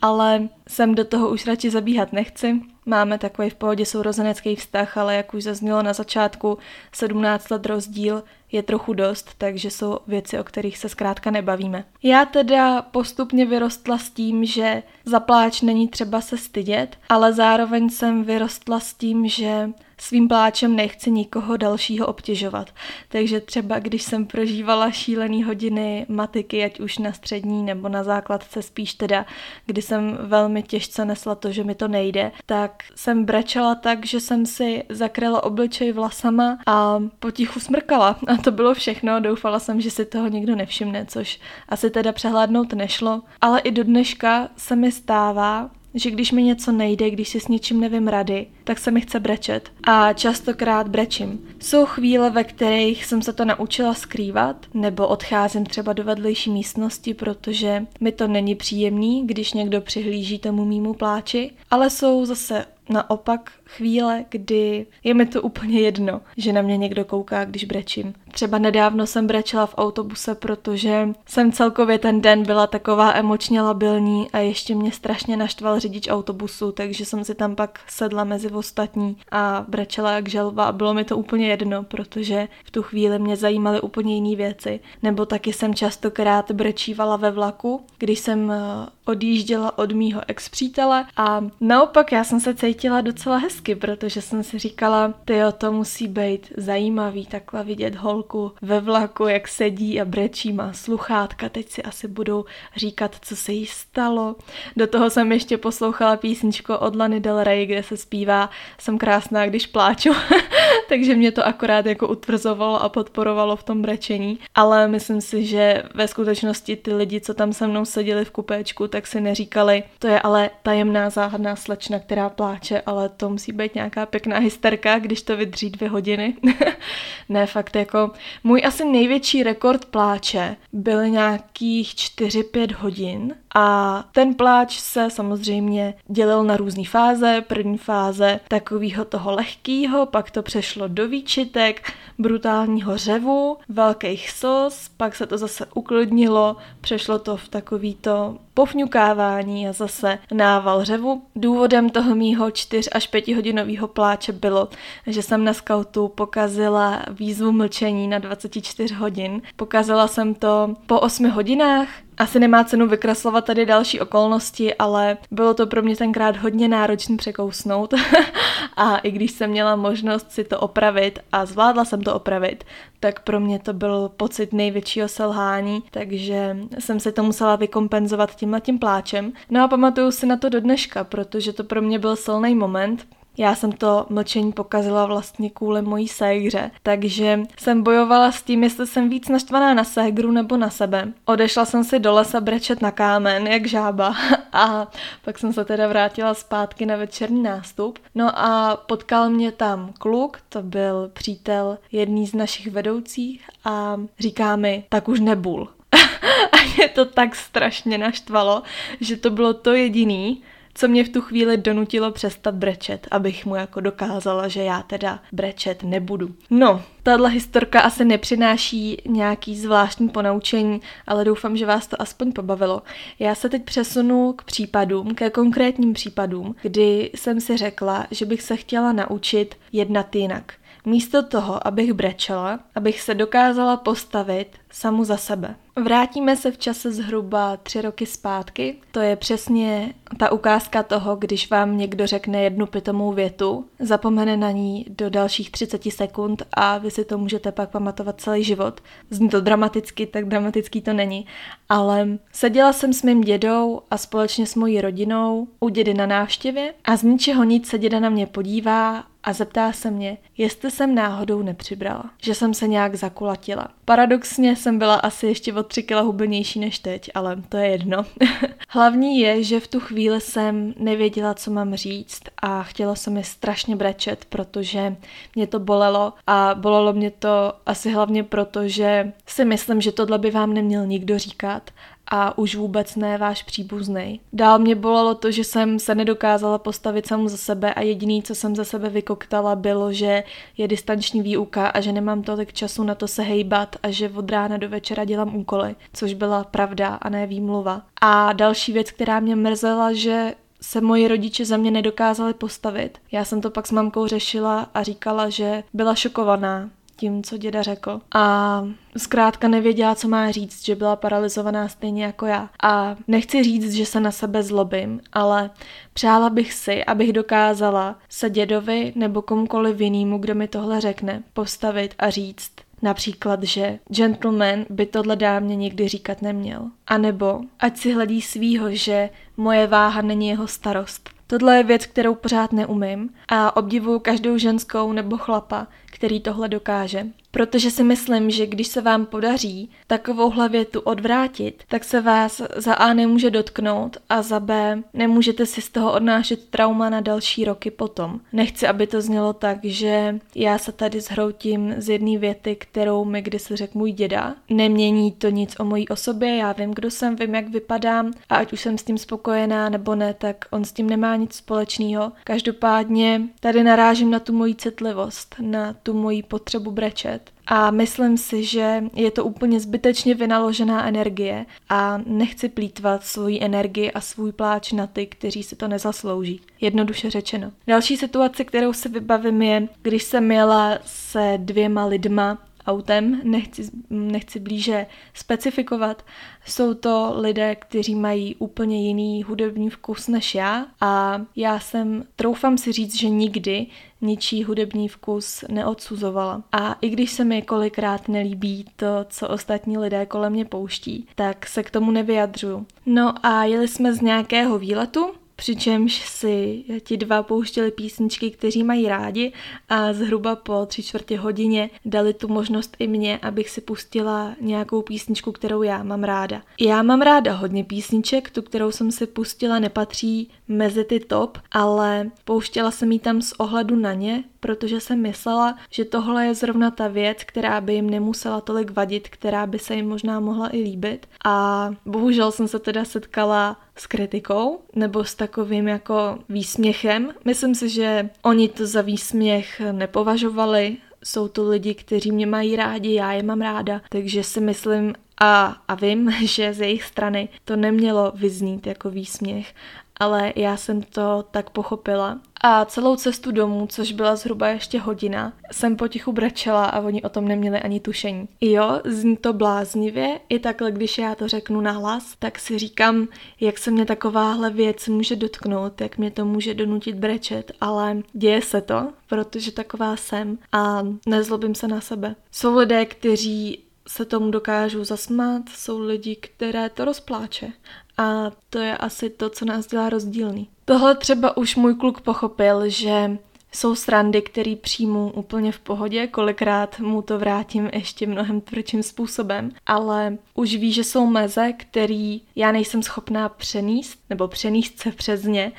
ale 0.02 0.48
jsem 0.68 0.94
do 0.94 1.04
toho 1.04 1.28
už 1.28 1.46
radši 1.46 1.70
zabíhat 1.70 2.12
nechci. 2.12 2.60
Máme 2.86 3.18
takový 3.18 3.50
v 3.50 3.54
pohodě 3.54 3.86
sourozenecký 3.86 4.56
vztah, 4.56 4.96
ale 4.96 5.16
jak 5.16 5.34
už 5.34 5.42
zaznělo 5.42 5.82
na 5.82 5.92
začátku, 5.92 6.58
17 6.92 7.50
let 7.50 7.66
rozdíl 7.66 8.22
je 8.52 8.62
trochu 8.62 8.92
dost, 8.92 9.30
takže 9.38 9.70
jsou 9.70 9.98
věci, 10.06 10.38
o 10.38 10.44
kterých 10.44 10.78
se 10.78 10.88
zkrátka 10.88 11.30
nebavíme. 11.30 11.84
Já 12.02 12.24
teda 12.24 12.82
postupně 12.82 13.46
vyrostla 13.46 13.98
s 13.98 14.10
tím, 14.10 14.44
že 14.44 14.82
za 15.04 15.20
pláč 15.20 15.60
není 15.62 15.88
třeba 15.88 16.20
se 16.20 16.38
stydět, 16.38 16.96
ale 17.08 17.32
zároveň 17.32 17.90
jsem 17.90 18.24
vyrostla 18.24 18.80
s 18.80 18.94
tím, 18.94 19.28
že 19.28 19.70
svým 20.00 20.28
pláčem 20.28 20.76
nechci 20.76 21.10
nikoho 21.10 21.56
dalšího 21.56 22.06
obtěžovat. 22.06 22.70
Takže 23.08 23.40
třeba 23.40 23.78
když 23.78 24.02
jsem 24.02 24.26
prožívala 24.26 24.90
šílený 24.90 25.44
hodiny 25.44 26.06
matiky, 26.08 26.64
ať 26.64 26.80
už 26.80 26.98
na 26.98 27.12
střední 27.12 27.62
nebo 27.62 27.88
na 27.88 28.04
základce 28.04 28.62
spíš 28.62 28.94
teda, 28.94 29.26
kdy 29.66 29.82
jsem 29.82 30.18
velmi 30.22 30.62
těžce 30.62 31.04
nesla 31.04 31.34
to, 31.34 31.52
že 31.52 31.64
mi 31.64 31.74
to 31.74 31.88
nejde, 31.88 32.32
tak 32.46 32.82
jsem 32.94 33.24
brečela 33.24 33.74
tak, 33.74 34.06
že 34.06 34.20
jsem 34.20 34.46
si 34.46 34.82
zakryla 34.88 35.44
obličej 35.44 35.92
vlasama 35.92 36.58
a 36.66 37.02
potichu 37.18 37.60
smrkala. 37.60 38.16
A 38.26 38.36
to 38.36 38.50
bylo 38.50 38.74
všechno. 38.74 39.20
Doufala 39.20 39.58
jsem, 39.58 39.80
že 39.80 39.90
si 39.90 40.04
toho 40.04 40.28
nikdo 40.28 40.56
nevšimne, 40.56 41.06
což 41.06 41.40
asi 41.68 41.90
teda 41.90 42.12
přehlédnout 42.12 42.72
nešlo. 42.72 43.22
Ale 43.40 43.60
i 43.60 43.70
do 43.70 43.84
dneška 43.84 44.48
se 44.56 44.76
mi 44.76 44.92
stává, 44.92 45.70
že 45.94 46.10
když 46.10 46.32
mi 46.32 46.42
něco 46.42 46.72
nejde, 46.72 47.10
když 47.10 47.28
si 47.28 47.40
s 47.40 47.48
něčím 47.48 47.80
nevím 47.80 48.08
rady, 48.08 48.46
tak 48.64 48.78
se 48.78 48.90
mi 48.90 49.00
chce 49.00 49.20
brečet. 49.20 49.70
A 49.82 50.12
častokrát 50.12 50.88
brečím. 50.88 51.48
Jsou 51.58 51.86
chvíle, 51.86 52.30
ve 52.30 52.44
kterých 52.44 53.04
jsem 53.04 53.22
se 53.22 53.32
to 53.32 53.44
naučila 53.44 53.94
skrývat, 53.94 54.66
nebo 54.74 55.08
odcházím 55.08 55.66
třeba 55.66 55.92
do 55.92 56.04
vedlejší 56.04 56.50
místnosti, 56.50 57.14
protože 57.14 57.86
mi 58.00 58.12
to 58.12 58.28
není 58.28 58.54
příjemný, 58.54 59.26
když 59.26 59.52
někdo 59.52 59.80
přihlíží 59.80 60.38
tomu 60.38 60.64
mýmu 60.64 60.94
pláči, 60.94 61.50
ale 61.70 61.90
jsou 61.90 62.24
zase 62.26 62.64
naopak 62.90 63.50
chvíle, 63.66 64.24
kdy 64.28 64.86
je 65.04 65.14
mi 65.14 65.26
to 65.26 65.42
úplně 65.42 65.80
jedno, 65.80 66.20
že 66.36 66.52
na 66.52 66.62
mě 66.62 66.76
někdo 66.76 67.04
kouká, 67.04 67.44
když 67.44 67.64
brečím. 67.64 68.14
Třeba 68.32 68.58
nedávno 68.58 69.06
jsem 69.06 69.26
brečela 69.26 69.66
v 69.66 69.74
autobuse, 69.76 70.34
protože 70.34 71.08
jsem 71.26 71.52
celkově 71.52 71.98
ten 71.98 72.20
den 72.20 72.42
byla 72.42 72.66
taková 72.66 73.12
emočně 73.14 73.62
labilní 73.62 74.30
a 74.30 74.38
ještě 74.38 74.74
mě 74.74 74.92
strašně 74.92 75.36
naštval 75.36 75.80
řidič 75.80 76.08
autobusu, 76.08 76.72
takže 76.72 77.04
jsem 77.04 77.24
si 77.24 77.34
tam 77.34 77.56
pak 77.56 77.80
sedla 77.88 78.24
mezi 78.24 78.50
ostatní 78.50 79.16
a 79.30 79.64
brečela 79.68 80.12
jak 80.12 80.28
želva 80.28 80.64
a 80.64 80.72
bylo 80.72 80.94
mi 80.94 81.04
to 81.04 81.16
úplně 81.16 81.48
jedno, 81.48 81.82
protože 81.82 82.48
v 82.64 82.70
tu 82.70 82.82
chvíli 82.82 83.18
mě 83.18 83.36
zajímaly 83.36 83.80
úplně 83.80 84.14
jiné 84.14 84.36
věci. 84.36 84.80
Nebo 85.02 85.26
taky 85.26 85.52
jsem 85.52 85.74
častokrát 85.74 86.50
brečívala 86.50 87.16
ve 87.16 87.30
vlaku, 87.30 87.80
když 87.98 88.18
jsem 88.18 88.50
eh, 88.50 88.56
odjížděla 89.04 89.78
od 89.78 89.92
mýho 89.92 90.22
ex-přítele 90.28 91.04
a 91.16 91.44
naopak 91.60 92.12
já 92.12 92.24
jsem 92.24 92.40
se 92.40 92.54
cítila 92.54 92.79
docela 93.00 93.36
hezky, 93.36 93.74
protože 93.74 94.22
jsem 94.22 94.42
si 94.42 94.58
říkala, 94.58 95.14
tyjo, 95.24 95.52
to 95.52 95.72
musí 95.72 96.08
být 96.08 96.52
zajímavý 96.56 97.26
takhle 97.26 97.64
vidět 97.64 97.94
holku 97.94 98.52
ve 98.62 98.80
vlaku, 98.80 99.26
jak 99.26 99.48
sedí 99.48 100.00
a 100.00 100.04
brečí, 100.04 100.52
má 100.52 100.72
sluchátka, 100.72 101.48
teď 101.48 101.70
si 101.70 101.82
asi 101.82 102.08
budou 102.08 102.44
říkat, 102.76 103.16
co 103.20 103.36
se 103.36 103.52
jí 103.52 103.66
stalo. 103.66 104.36
Do 104.76 104.86
toho 104.86 105.10
jsem 105.10 105.32
ještě 105.32 105.58
poslouchala 105.58 106.16
písničku 106.16 106.74
od 106.74 106.96
Lany 106.96 107.20
Del 107.20 107.44
Rey, 107.44 107.66
kde 107.66 107.82
se 107.82 107.96
zpívá 107.96 108.50
Jsem 108.78 108.98
krásná, 108.98 109.46
když 109.46 109.66
pláču. 109.66 110.10
takže 110.90 111.14
mě 111.14 111.32
to 111.32 111.46
akorát 111.46 111.86
jako 111.86 112.08
utvrzovalo 112.08 112.82
a 112.82 112.88
podporovalo 112.88 113.56
v 113.56 113.62
tom 113.62 113.82
brečení, 113.82 114.38
ale 114.54 114.88
myslím 114.88 115.20
si, 115.20 115.44
že 115.44 115.82
ve 115.94 116.08
skutečnosti 116.08 116.76
ty 116.76 116.94
lidi, 116.94 117.20
co 117.20 117.34
tam 117.34 117.52
se 117.52 117.66
mnou 117.66 117.84
seděli 117.84 118.24
v 118.24 118.30
kupéčku, 118.30 118.88
tak 118.88 119.06
si 119.06 119.20
neříkali, 119.20 119.82
to 119.98 120.06
je 120.06 120.20
ale 120.20 120.50
tajemná 120.62 121.10
záhadná 121.10 121.56
slečna, 121.56 121.98
která 121.98 122.28
pláče, 122.28 122.82
ale 122.86 123.08
to 123.08 123.30
musí 123.30 123.52
být 123.52 123.74
nějaká 123.74 124.06
pěkná 124.06 124.38
hysterka, 124.38 124.98
když 124.98 125.22
to 125.22 125.36
vydří 125.36 125.70
dvě 125.70 125.88
hodiny. 125.88 126.34
ne, 127.28 127.46
fakt 127.46 127.76
jako 127.76 128.10
můj 128.44 128.62
asi 128.64 128.84
největší 128.84 129.42
rekord 129.42 129.84
pláče 129.84 130.56
byl 130.72 131.08
nějakých 131.08 131.88
4-5 131.94 132.74
hodin 132.74 133.34
a 133.54 134.04
ten 134.12 134.34
pláč 134.34 134.78
se 134.78 135.10
samozřejmě 135.10 135.94
dělil 136.08 136.44
na 136.44 136.56
různé 136.56 136.84
fáze. 136.84 137.44
První 137.46 137.78
fáze 137.78 138.40
takového 138.48 139.04
toho 139.04 139.32
lehkého, 139.32 140.06
pak 140.06 140.30
to 140.30 140.42
přešlo 140.42 140.79
do 140.88 141.08
výčitek, 141.08 141.92
brutálního 142.18 142.96
řevu, 142.96 143.56
velkých 143.68 144.30
sos, 144.30 144.88
pak 144.96 145.16
se 145.16 145.26
to 145.26 145.38
zase 145.38 145.66
uklidnilo, 145.74 146.56
přešlo 146.80 147.18
to 147.18 147.36
v 147.36 147.48
takový 147.48 147.94
to 147.94 148.36
pofňukávání 148.54 149.68
a 149.68 149.72
zase 149.72 150.18
nával 150.32 150.84
řevu. 150.84 151.22
Důvodem 151.36 151.90
toho 151.90 152.14
mýho 152.14 152.50
4 152.50 152.90
až 152.90 153.06
5 153.06 153.28
hodinového 153.28 153.88
pláče 153.88 154.32
bylo, 154.32 154.68
že 155.06 155.22
jsem 155.22 155.44
na 155.44 155.54
skautu 155.54 156.08
pokazila 156.08 157.02
výzvu 157.10 157.52
mlčení 157.52 158.08
na 158.08 158.18
24 158.18 158.94
hodin. 158.94 159.42
Pokazila 159.56 160.08
jsem 160.08 160.34
to 160.34 160.74
po 160.86 161.00
8 161.00 161.30
hodinách, 161.30 161.88
asi 162.20 162.40
nemá 162.40 162.64
cenu 162.64 162.88
vykreslovat 162.88 163.44
tady 163.44 163.66
další 163.66 164.00
okolnosti, 164.00 164.74
ale 164.74 165.16
bylo 165.30 165.54
to 165.54 165.66
pro 165.66 165.82
mě 165.82 165.96
tenkrát 165.96 166.36
hodně 166.36 166.68
náročný 166.68 167.16
překousnout 167.16 167.94
a 168.76 168.96
i 168.96 169.10
když 169.10 169.30
jsem 169.30 169.50
měla 169.50 169.76
možnost 169.76 170.32
si 170.32 170.44
to 170.44 170.60
opravit 170.60 171.18
a 171.32 171.46
zvládla 171.46 171.84
jsem 171.84 172.02
to 172.02 172.14
opravit, 172.14 172.64
tak 173.00 173.20
pro 173.20 173.40
mě 173.40 173.58
to 173.58 173.72
byl 173.72 174.10
pocit 174.16 174.52
největšího 174.52 175.08
selhání, 175.08 175.82
takže 175.90 176.56
jsem 176.78 177.00
se 177.00 177.12
to 177.12 177.22
musela 177.22 177.56
vykompenzovat 177.56 178.34
tímhle 178.34 178.60
tím 178.60 178.78
pláčem. 178.78 179.32
No 179.50 179.64
a 179.64 179.68
pamatuju 179.68 180.10
si 180.10 180.26
na 180.26 180.36
to 180.36 180.48
do 180.48 180.60
dneška, 180.60 181.04
protože 181.04 181.52
to 181.52 181.64
pro 181.64 181.82
mě 181.82 181.98
byl 181.98 182.16
silný 182.16 182.54
moment, 182.54 183.06
já 183.40 183.54
jsem 183.54 183.72
to 183.72 184.06
mlčení 184.08 184.52
pokazila 184.52 185.06
vlastně 185.06 185.50
kvůli 185.50 185.82
mojí 185.82 186.08
ségře, 186.08 186.70
takže 186.82 187.40
jsem 187.58 187.82
bojovala 187.82 188.32
s 188.32 188.42
tím, 188.42 188.62
jestli 188.62 188.86
jsem 188.86 189.08
víc 189.08 189.28
naštvaná 189.28 189.74
na 189.74 189.84
ségru 189.84 190.30
nebo 190.30 190.56
na 190.56 190.70
sebe. 190.70 191.12
Odešla 191.24 191.64
jsem 191.64 191.84
si 191.84 191.98
do 191.98 192.12
lesa 192.12 192.40
brečet 192.40 192.82
na 192.82 192.90
kámen, 192.90 193.46
jak 193.46 193.66
žába, 193.66 194.14
a 194.52 194.88
pak 195.24 195.38
jsem 195.38 195.52
se 195.52 195.64
teda 195.64 195.88
vrátila 195.88 196.34
zpátky 196.34 196.86
na 196.86 196.96
večerní 196.96 197.42
nástup. 197.42 197.98
No 198.14 198.38
a 198.38 198.76
potkal 198.76 199.30
mě 199.30 199.52
tam 199.52 199.92
kluk, 199.98 200.38
to 200.48 200.62
byl 200.62 201.10
přítel 201.12 201.78
jedný 201.92 202.26
z 202.26 202.34
našich 202.34 202.66
vedoucích 202.66 203.48
a 203.64 204.00
říká 204.18 204.56
mi, 204.56 204.84
tak 204.88 205.08
už 205.08 205.20
nebul. 205.20 205.68
a 206.52 206.56
mě 206.76 206.88
to 206.88 207.04
tak 207.04 207.36
strašně 207.36 207.98
naštvalo, 207.98 208.62
že 209.00 209.16
to 209.16 209.30
bylo 209.30 209.54
to 209.54 209.72
jediný, 209.72 210.42
co 210.74 210.88
mě 210.88 211.04
v 211.04 211.08
tu 211.08 211.20
chvíli 211.20 211.56
donutilo 211.56 212.10
přestat 212.10 212.54
brečet, 212.54 213.08
abych 213.10 213.46
mu 213.46 213.54
jako 213.54 213.80
dokázala, 213.80 214.48
že 214.48 214.62
já 214.62 214.82
teda 214.82 215.20
brečet 215.32 215.82
nebudu. 215.82 216.34
No, 216.50 216.82
tahle 217.02 217.30
historka 217.30 217.80
asi 217.80 218.04
nepřináší 218.04 219.02
nějaký 219.06 219.56
zvláštní 219.56 220.08
ponaučení, 220.08 220.80
ale 221.06 221.24
doufám, 221.24 221.56
že 221.56 221.66
vás 221.66 221.86
to 221.86 222.02
aspoň 222.02 222.32
pobavilo. 222.32 222.82
Já 223.18 223.34
se 223.34 223.48
teď 223.48 223.64
přesunu 223.64 224.32
k 224.32 224.44
případům, 224.44 225.14
ke 225.14 225.30
konkrétním 225.30 225.92
případům, 225.92 226.54
kdy 226.62 227.10
jsem 227.14 227.40
si 227.40 227.56
řekla, 227.56 228.06
že 228.10 228.26
bych 228.26 228.42
se 228.42 228.56
chtěla 228.56 228.92
naučit 228.92 229.54
jednat 229.72 230.16
jinak. 230.16 230.52
Místo 230.84 231.22
toho, 231.22 231.66
abych 231.66 231.92
brečela, 231.92 232.60
abych 232.74 233.00
se 233.00 233.14
dokázala 233.14 233.76
postavit 233.76 234.46
samu 234.70 235.04
za 235.04 235.16
sebe. 235.16 235.54
Vrátíme 235.76 236.36
se 236.36 236.50
v 236.50 236.58
čase 236.58 236.92
zhruba 236.92 237.56
tři 237.56 237.80
roky 237.80 238.06
zpátky. 238.06 238.76
To 238.90 239.00
je 239.00 239.16
přesně 239.16 239.94
ta 240.16 240.32
ukázka 240.32 240.82
toho, 240.82 241.16
když 241.16 241.50
vám 241.50 241.78
někdo 241.78 242.06
řekne 242.06 242.42
jednu 242.42 242.66
pitomou 242.66 243.12
větu, 243.12 243.64
zapomene 243.78 244.36
na 244.36 244.50
ní 244.50 244.86
do 244.88 245.10
dalších 245.10 245.50
30 245.50 245.82
sekund 245.92 246.42
a 246.52 246.78
vy 246.78 246.90
si 246.90 247.04
to 247.04 247.18
můžete 247.18 247.52
pak 247.52 247.70
pamatovat 247.70 248.20
celý 248.20 248.44
život. 248.44 248.80
Zní 249.10 249.28
to 249.28 249.40
dramaticky, 249.40 250.06
tak 250.06 250.28
dramatický 250.28 250.80
to 250.80 250.92
není. 250.92 251.26
Ale 251.68 252.08
seděla 252.32 252.72
jsem 252.72 252.92
s 252.92 253.02
mým 253.02 253.20
dědou 253.20 253.80
a 253.90 253.98
společně 253.98 254.46
s 254.46 254.54
mojí 254.54 254.80
rodinou 254.80 255.48
u 255.60 255.68
dědy 255.68 255.94
na 255.94 256.06
návštěvě 256.06 256.74
a 256.84 256.96
z 256.96 257.02
ničeho 257.02 257.44
nic 257.44 257.68
se 257.68 257.78
děda 257.78 258.00
na 258.00 258.08
mě 258.08 258.26
podívá 258.26 259.04
a 259.22 259.32
zeptá 259.32 259.72
se 259.72 259.90
mě, 259.90 260.18
jestli 260.36 260.70
jsem 260.70 260.94
náhodou 260.94 261.42
nepřibrala, 261.42 262.10
že 262.22 262.34
jsem 262.34 262.54
se 262.54 262.68
nějak 262.68 262.94
zakulatila. 262.94 263.68
Paradoxně 263.84 264.56
jsem 264.60 264.78
byla 264.78 264.94
asi 264.94 265.26
ještě 265.26 265.54
o 265.54 265.62
tři 265.62 265.82
kila 265.82 266.00
hubenější 266.00 266.60
než 266.60 266.78
teď, 266.78 267.10
ale 267.14 267.36
to 267.48 267.56
je 267.56 267.68
jedno. 267.68 268.06
Hlavní 268.68 269.20
je, 269.20 269.42
že 269.44 269.60
v 269.60 269.68
tu 269.68 269.80
chvíli 269.80 270.20
jsem 270.20 270.74
nevěděla, 270.76 271.34
co 271.34 271.50
mám 271.50 271.74
říct 271.74 272.22
a 272.42 272.62
chtěla 272.62 272.94
jsem 272.94 273.12
mi 273.12 273.24
strašně 273.24 273.76
brečet, 273.76 274.24
protože 274.24 274.96
mě 275.34 275.46
to 275.46 275.58
bolelo 275.58 276.12
a 276.26 276.54
bolelo 276.54 276.92
mě 276.92 277.10
to 277.10 277.52
asi 277.66 277.92
hlavně 277.92 278.24
proto, 278.24 278.68
že 278.68 279.12
si 279.26 279.44
myslím, 279.44 279.80
že 279.80 279.92
tohle 279.92 280.18
by 280.18 280.30
vám 280.30 280.54
neměl 280.54 280.86
nikdo 280.86 281.18
říkat 281.18 281.70
a 282.10 282.38
už 282.38 282.56
vůbec 282.56 282.96
ne 282.96 283.18
váš 283.18 283.42
příbuzný. 283.42 284.20
Dál 284.32 284.58
mě 284.58 284.74
bolelo 284.74 285.14
to, 285.14 285.30
že 285.30 285.44
jsem 285.44 285.78
se 285.78 285.94
nedokázala 285.94 286.58
postavit 286.58 287.06
samu 287.06 287.28
za 287.28 287.36
sebe 287.36 287.74
a 287.74 287.80
jediný, 287.80 288.22
co 288.22 288.34
jsem 288.34 288.56
za 288.56 288.64
sebe 288.64 288.88
vykoktala, 288.88 289.56
bylo, 289.56 289.92
že 289.92 290.24
je 290.56 290.68
distanční 290.68 291.22
výuka 291.22 291.66
a 291.66 291.80
že 291.80 291.92
nemám 291.92 292.22
tolik 292.22 292.52
času 292.52 292.84
na 292.84 292.94
to 292.94 293.08
se 293.08 293.22
hejbat 293.22 293.76
a 293.82 293.90
že 293.90 294.10
od 294.14 294.30
rána 294.30 294.56
do 294.56 294.68
večera 294.68 295.04
dělám 295.04 295.36
úkoly, 295.36 295.76
což 295.92 296.14
byla 296.14 296.44
pravda 296.44 296.88
a 296.88 297.08
ne 297.08 297.26
výmluva. 297.26 297.82
A 298.00 298.32
další 298.32 298.72
věc, 298.72 298.90
která 298.90 299.20
mě 299.20 299.36
mrzela, 299.36 299.92
že 299.92 300.34
se 300.62 300.80
moji 300.80 301.08
rodiče 301.08 301.44
za 301.44 301.56
mě 301.56 301.70
nedokázali 301.70 302.34
postavit. 302.34 302.98
Já 303.12 303.24
jsem 303.24 303.40
to 303.40 303.50
pak 303.50 303.66
s 303.66 303.72
mamkou 303.72 304.06
řešila 304.06 304.70
a 304.74 304.82
říkala, 304.82 305.28
že 305.28 305.64
byla 305.72 305.94
šokovaná, 305.94 306.70
tím, 307.00 307.22
co 307.22 307.36
děda 307.36 307.62
řekl. 307.62 308.00
A 308.14 308.64
zkrátka 308.96 309.48
nevěděla, 309.48 309.94
co 309.94 310.08
má 310.08 310.30
říct, 310.30 310.64
že 310.64 310.74
byla 310.74 310.96
paralizovaná 310.96 311.68
stejně 311.68 312.04
jako 312.04 312.26
já. 312.26 312.50
A 312.62 312.96
nechci 313.08 313.42
říct, 313.42 313.72
že 313.72 313.86
se 313.86 314.00
na 314.00 314.10
sebe 314.10 314.42
zlobím, 314.42 315.00
ale 315.12 315.50
přála 315.92 316.30
bych 316.30 316.52
si, 316.52 316.84
abych 316.84 317.12
dokázala 317.12 317.98
se 318.08 318.30
dědovi 318.30 318.92
nebo 318.96 319.22
komukoliv 319.22 319.80
jinému, 319.80 320.18
kdo 320.18 320.34
mi 320.34 320.48
tohle 320.48 320.80
řekne, 320.80 321.22
postavit 321.32 321.94
a 321.98 322.10
říct, 322.10 322.52
Například, 322.82 323.42
že 323.42 323.78
gentleman 323.88 324.64
by 324.70 324.86
tohle 324.86 325.16
dámě 325.16 325.56
nikdy 325.56 325.88
říkat 325.88 326.22
neměl. 326.22 326.70
A 326.86 326.98
nebo 326.98 327.40
ať 327.58 327.76
si 327.76 327.92
hledí 327.92 328.22
svýho, 328.22 328.74
že 328.74 329.10
moje 329.36 329.66
váha 329.66 330.02
není 330.02 330.28
jeho 330.28 330.46
starost. 330.46 331.10
Tohle 331.30 331.56
je 331.56 331.62
věc, 331.62 331.86
kterou 331.86 332.14
pořád 332.14 332.52
neumím 332.52 333.10
a 333.28 333.56
obdivuju 333.56 333.98
každou 333.98 334.38
ženskou 334.38 334.92
nebo 334.92 335.18
chlapa, 335.18 335.66
který 335.86 336.20
tohle 336.20 336.48
dokáže. 336.48 337.06
Protože 337.30 337.70
si 337.70 337.84
myslím, 337.84 338.30
že 338.30 338.46
když 338.46 338.66
se 338.66 338.80
vám 338.80 339.06
podaří 339.06 339.70
takovouhle 339.86 340.48
větu 340.48 340.80
odvrátit, 340.80 341.62
tak 341.68 341.84
se 341.84 342.00
vás 342.00 342.42
za 342.56 342.74
A 342.74 342.92
nemůže 342.92 343.30
dotknout 343.30 343.96
a 344.08 344.22
za 344.22 344.40
B 344.40 344.82
nemůžete 344.94 345.46
si 345.46 345.62
z 345.62 345.68
toho 345.68 345.92
odnášet 345.92 346.48
trauma 346.48 346.90
na 346.90 347.00
další 347.00 347.44
roky 347.44 347.70
potom. 347.70 348.20
Nechci, 348.32 348.66
aby 348.66 348.86
to 348.86 349.00
znělo 349.00 349.32
tak, 349.32 349.58
že 349.64 350.18
já 350.34 350.58
se 350.58 350.72
tady 350.72 351.00
zhroutím 351.00 351.74
z 351.76 351.88
jedné 351.88 352.18
věty, 352.18 352.56
kterou 352.56 353.04
mi 353.04 353.22
kdysi 353.22 353.56
řekl 353.56 353.78
můj 353.78 353.92
děda. 353.92 354.34
Nemění 354.50 355.12
to 355.12 355.28
nic 355.28 355.60
o 355.60 355.64
mojí 355.64 355.88
osobě, 355.88 356.36
já 356.36 356.52
vím, 356.52 356.70
kdo 356.70 356.90
jsem, 356.90 357.16
vím, 357.16 357.34
jak 357.34 357.48
vypadám 357.48 358.12
a 358.28 358.36
ať 358.36 358.52
už 358.52 358.60
jsem 358.60 358.78
s 358.78 358.82
tím 358.82 358.98
spokojená 358.98 359.68
nebo 359.68 359.94
ne, 359.94 360.14
tak 360.14 360.44
on 360.50 360.64
s 360.64 360.72
tím 360.72 360.90
nemá 360.90 361.16
nic 361.16 361.34
společného. 361.34 362.12
Každopádně 362.24 363.22
tady 363.40 363.64
narážím 363.64 364.10
na 364.10 364.20
tu 364.20 364.32
moji 364.32 364.54
citlivost, 364.54 365.34
na 365.40 365.72
tu 365.72 365.94
moji 365.94 366.22
potřebu 366.22 366.70
brečet 366.70 367.19
a 367.46 367.70
myslím 367.70 368.16
si, 368.16 368.44
že 368.44 368.84
je 368.94 369.10
to 369.10 369.24
úplně 369.24 369.60
zbytečně 369.60 370.14
vynaložená 370.14 370.86
energie 370.88 371.46
a 371.68 372.00
nechci 372.06 372.48
plítvat 372.48 373.04
svoji 373.04 373.44
energii 373.44 373.92
a 373.92 374.00
svůj 374.00 374.32
pláč 374.32 374.72
na 374.72 374.86
ty, 374.86 375.06
kteří 375.06 375.42
si 375.42 375.56
to 375.56 375.68
nezaslouží. 375.68 376.40
Jednoduše 376.60 377.10
řečeno. 377.10 377.50
Další 377.66 377.96
situace, 377.96 378.44
kterou 378.44 378.72
se 378.72 378.88
vybavím, 378.88 379.42
je, 379.42 379.68
když 379.82 380.02
jsem 380.02 380.32
jela 380.32 380.78
se 380.84 381.34
dvěma 381.36 381.84
lidma 381.84 382.38
autem, 382.70 383.20
nechci, 383.24 383.70
nechci 383.90 384.40
blíže 384.40 384.86
specifikovat. 385.14 386.04
Jsou 386.46 386.74
to 386.74 387.14
lidé, 387.16 387.54
kteří 387.54 387.94
mají 387.94 388.34
úplně 388.34 388.86
jiný 388.86 389.22
hudební 389.22 389.70
vkus 389.70 390.08
než 390.08 390.34
já 390.34 390.66
a 390.80 391.22
já 391.36 391.60
jsem, 391.60 392.04
troufám 392.16 392.58
si 392.58 392.72
říct, 392.72 392.96
že 392.96 393.08
nikdy 393.08 393.66
ničí 394.00 394.44
hudební 394.44 394.88
vkus 394.88 395.44
neodsuzovala. 395.48 396.42
A 396.52 396.76
i 396.80 396.88
když 396.88 397.10
se 397.10 397.24
mi 397.24 397.42
kolikrát 397.42 398.08
nelíbí 398.08 398.64
to, 398.76 398.86
co 399.08 399.28
ostatní 399.28 399.78
lidé 399.78 400.06
kolem 400.06 400.32
mě 400.32 400.44
pouští, 400.44 401.06
tak 401.14 401.46
se 401.46 401.62
k 401.62 401.70
tomu 401.70 401.90
nevyjadřuju. 401.90 402.66
No 402.86 403.26
a 403.26 403.44
jeli 403.44 403.68
jsme 403.68 403.92
z 403.94 404.00
nějakého 404.00 404.58
výletu, 404.58 405.10
přičemž 405.40 406.08
si 406.08 406.64
ti 406.80 406.96
dva 406.96 407.22
pouštěli 407.22 407.70
písničky, 407.70 408.30
kteří 408.30 408.64
mají 408.64 408.88
rádi 408.88 409.32
a 409.68 409.92
zhruba 409.92 410.36
po 410.36 410.66
tři 410.66 410.82
čtvrtě 410.82 411.18
hodině 411.18 411.70
dali 411.84 412.14
tu 412.14 412.28
možnost 412.28 412.76
i 412.78 412.86
mě, 412.86 413.18
abych 413.18 413.50
si 413.50 413.60
pustila 413.60 414.34
nějakou 414.40 414.82
písničku, 414.82 415.32
kterou 415.32 415.62
já 415.62 415.82
mám 415.82 416.04
ráda. 416.04 416.42
Já 416.60 416.82
mám 416.82 417.00
ráda 417.02 417.32
hodně 417.32 417.64
písniček, 417.64 418.30
tu, 418.30 418.42
kterou 418.42 418.70
jsem 418.70 418.92
si 418.92 419.06
pustila, 419.06 419.58
nepatří 419.58 420.30
mezi 420.48 420.84
ty 420.84 421.00
top, 421.00 421.38
ale 421.52 422.10
pouštěla 422.24 422.70
jsem 422.70 422.92
ji 422.92 422.98
tam 422.98 423.22
z 423.22 423.32
ohledu 423.32 423.76
na 423.76 423.94
ně, 423.94 424.24
protože 424.40 424.80
jsem 424.80 425.02
myslela, 425.02 425.58
že 425.70 425.84
tohle 425.84 426.26
je 426.26 426.34
zrovna 426.34 426.70
ta 426.70 426.88
věc, 426.88 427.18
která 427.24 427.60
by 427.60 427.74
jim 427.74 427.90
nemusela 427.90 428.40
tolik 428.40 428.70
vadit, 428.70 429.08
která 429.08 429.46
by 429.46 429.58
se 429.58 429.74
jim 429.74 429.88
možná 429.88 430.20
mohla 430.20 430.56
i 430.56 430.60
líbit. 430.60 431.06
A 431.24 431.70
bohužel 431.86 432.32
jsem 432.32 432.48
se 432.48 432.58
teda 432.58 432.84
setkala 432.84 433.60
s 433.76 433.86
kritikou 433.86 434.60
nebo 434.74 435.04
s 435.04 435.14
takovým 435.14 435.68
jako 435.68 436.18
výsměchem. 436.28 437.14
Myslím 437.24 437.54
si, 437.54 437.68
že 437.68 438.10
oni 438.22 438.48
to 438.48 438.66
za 438.66 438.82
výsměch 438.82 439.60
nepovažovali, 439.72 440.76
jsou 441.04 441.28
to 441.28 441.48
lidi, 441.48 441.74
kteří 441.74 442.12
mě 442.12 442.26
mají 442.26 442.56
rádi, 442.56 442.94
já 442.94 443.12
je 443.12 443.22
mám 443.22 443.40
ráda, 443.40 443.80
takže 443.88 444.24
si 444.24 444.40
myslím 444.40 444.94
a, 445.20 445.56
a 445.68 445.74
vím, 445.74 446.10
že 446.24 446.54
z 446.54 446.60
jejich 446.60 446.84
strany 446.84 447.28
to 447.44 447.56
nemělo 447.56 448.12
vyznít 448.14 448.66
jako 448.66 448.90
výsměch 448.90 449.54
ale 450.00 450.32
já 450.36 450.56
jsem 450.56 450.82
to 450.82 451.24
tak 451.30 451.50
pochopila. 451.50 452.20
A 452.42 452.64
celou 452.64 452.96
cestu 452.96 453.32
domů, 453.32 453.66
což 453.66 453.92
byla 453.92 454.16
zhruba 454.16 454.48
ještě 454.48 454.80
hodina, 454.80 455.32
jsem 455.52 455.76
potichu 455.76 456.12
brečela 456.12 456.64
a 456.64 456.80
oni 456.80 457.02
o 457.02 457.08
tom 457.08 457.28
neměli 457.28 457.60
ani 457.60 457.80
tušení. 457.80 458.28
Jo, 458.40 458.80
zní 458.84 459.16
to 459.16 459.32
bláznivě, 459.32 460.20
i 460.28 460.38
takhle, 460.38 460.72
když 460.72 460.98
já 460.98 461.14
to 461.14 461.28
řeknu 461.28 461.60
nahlas, 461.60 462.14
tak 462.18 462.38
si 462.38 462.58
říkám, 462.58 463.08
jak 463.40 463.58
se 463.58 463.70
mě 463.70 463.86
takováhle 463.86 464.50
věc 464.50 464.88
může 464.88 465.16
dotknout, 465.16 465.80
jak 465.80 465.98
mě 465.98 466.10
to 466.10 466.24
může 466.24 466.54
donutit 466.54 466.94
brečet, 466.94 467.52
ale 467.60 467.96
děje 468.12 468.42
se 468.42 468.60
to, 468.60 468.88
protože 469.08 469.52
taková 469.52 469.96
jsem 469.96 470.38
a 470.52 470.82
nezlobím 471.06 471.54
se 471.54 471.68
na 471.68 471.80
sebe. 471.80 472.14
Jsou 472.32 472.58
lidé, 472.58 472.84
kteří 472.84 473.69
se 473.90 474.04
tomu 474.04 474.30
dokážou 474.30 474.84
zasmát, 474.84 475.42
jsou 475.48 475.78
lidi, 475.78 476.16
které 476.16 476.68
to 476.68 476.84
rozpláče. 476.84 477.52
A 477.98 478.30
to 478.50 478.58
je 478.58 478.76
asi 478.76 479.10
to, 479.10 479.30
co 479.30 479.44
nás 479.44 479.66
dělá 479.66 479.88
rozdílný. 479.88 480.48
Tohle 480.64 480.96
třeba 480.96 481.36
už 481.36 481.56
můj 481.56 481.74
kluk 481.74 482.00
pochopil, 482.00 482.68
že 482.68 483.18
jsou 483.52 483.74
srandy, 483.74 484.22
který 484.22 484.56
přijmu 484.56 485.12
úplně 485.14 485.52
v 485.52 485.58
pohodě, 485.58 486.06
kolikrát 486.06 486.80
mu 486.80 487.02
to 487.02 487.18
vrátím 487.18 487.70
ještě 487.72 488.06
mnohem 488.06 488.40
tvrdším 488.40 488.82
způsobem, 488.82 489.52
ale 489.66 490.18
už 490.34 490.54
ví, 490.54 490.72
že 490.72 490.84
jsou 490.84 491.06
meze, 491.06 491.52
který 491.52 492.22
já 492.36 492.52
nejsem 492.52 492.82
schopná 492.82 493.28
přenést, 493.28 493.98
nebo 494.10 494.28
přenést 494.28 494.78
se 494.78 494.92
přes 494.92 495.22
ně 495.22 495.52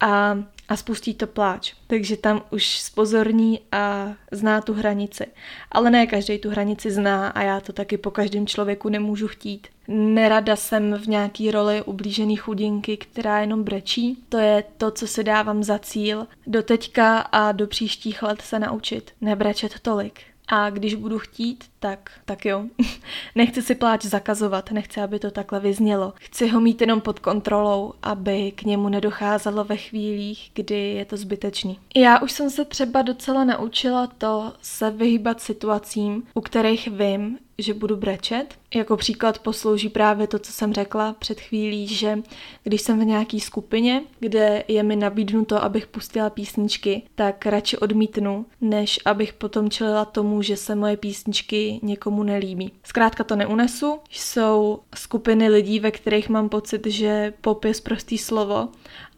a 0.00 0.38
a 0.68 0.76
spustí 0.76 1.14
to 1.14 1.26
pláč. 1.26 1.74
Takže 1.86 2.16
tam 2.16 2.42
už 2.50 2.78
spozorní 2.78 3.60
a 3.72 4.14
zná 4.32 4.60
tu 4.60 4.74
hranici. 4.74 5.26
Ale 5.72 5.90
ne 5.90 6.06
každý 6.06 6.38
tu 6.38 6.50
hranici 6.50 6.90
zná 6.90 7.28
a 7.28 7.42
já 7.42 7.60
to 7.60 7.72
taky 7.72 7.96
po 7.96 8.10
každém 8.10 8.46
člověku 8.46 8.88
nemůžu 8.88 9.28
chtít. 9.28 9.68
Nerada 9.88 10.56
jsem 10.56 10.94
v 10.94 11.08
nějaký 11.08 11.50
roli 11.50 11.82
ublížený 11.82 12.36
chudinky, 12.36 12.96
která 12.96 13.40
jenom 13.40 13.64
brečí. 13.64 14.18
To 14.28 14.38
je 14.38 14.64
to, 14.76 14.90
co 14.90 15.06
si 15.06 15.24
dávám 15.24 15.64
za 15.64 15.78
cíl 15.78 16.26
do 16.46 16.62
teďka 16.62 17.18
a 17.18 17.52
do 17.52 17.66
příštích 17.66 18.22
let 18.22 18.42
se 18.42 18.58
naučit. 18.58 19.12
Nebrečet 19.20 19.80
tolik. 19.80 20.20
A 20.48 20.70
když 20.70 20.94
budu 20.94 21.18
chtít, 21.18 21.64
tak, 21.86 22.10
tak 22.24 22.46
jo. 22.46 22.64
nechci 23.34 23.62
si 23.62 23.74
pláč 23.74 24.04
zakazovat, 24.04 24.70
nechci, 24.70 25.00
aby 25.00 25.18
to 25.18 25.30
takhle 25.30 25.60
vyznělo. 25.60 26.12
Chci 26.16 26.48
ho 26.48 26.60
mít 26.60 26.80
jenom 26.80 27.00
pod 27.00 27.18
kontrolou, 27.18 27.92
aby 28.02 28.52
k 28.52 28.62
němu 28.62 28.88
nedocházelo 28.88 29.64
ve 29.64 29.76
chvílích, 29.76 30.50
kdy 30.54 30.90
je 30.90 31.04
to 31.04 31.16
zbytečný. 31.16 31.78
Já 31.96 32.18
už 32.18 32.32
jsem 32.32 32.50
se 32.50 32.64
třeba 32.64 33.02
docela 33.02 33.44
naučila 33.44 34.06
to 34.06 34.52
se 34.62 34.90
vyhýbat 34.90 35.40
situacím, 35.40 36.22
u 36.34 36.40
kterých 36.40 36.88
vím, 36.88 37.38
že 37.58 37.74
budu 37.74 37.96
brečet. 37.96 38.54
Jako 38.74 38.96
příklad 38.96 39.38
poslouží 39.38 39.88
právě 39.88 40.26
to, 40.26 40.38
co 40.38 40.52
jsem 40.52 40.72
řekla 40.72 41.12
před 41.18 41.40
chvílí, 41.40 41.86
že 41.86 42.18
když 42.64 42.80
jsem 42.80 43.00
v 43.00 43.04
nějaký 43.04 43.40
skupině, 43.40 44.02
kde 44.20 44.64
je 44.68 44.82
mi 44.82 44.96
nabídnuto, 44.96 45.64
abych 45.64 45.86
pustila 45.86 46.30
písničky, 46.30 47.02
tak 47.14 47.46
radši 47.46 47.78
odmítnu, 47.78 48.46
než 48.60 49.00
abych 49.04 49.32
potom 49.32 49.70
čelila 49.70 50.04
tomu, 50.04 50.42
že 50.42 50.56
se 50.56 50.74
moje 50.74 50.96
písničky 50.96 51.75
někomu 51.82 52.22
nelíbí. 52.22 52.72
Zkrátka 52.84 53.24
to 53.24 53.36
neunesu. 53.36 53.98
Jsou 54.10 54.80
skupiny 54.94 55.48
lidí, 55.48 55.80
ve 55.80 55.90
kterých 55.90 56.28
mám 56.28 56.48
pocit, 56.48 56.86
že 56.86 57.32
pop 57.40 57.64
je 57.64 57.72
prostý 57.82 58.18
slovo 58.18 58.68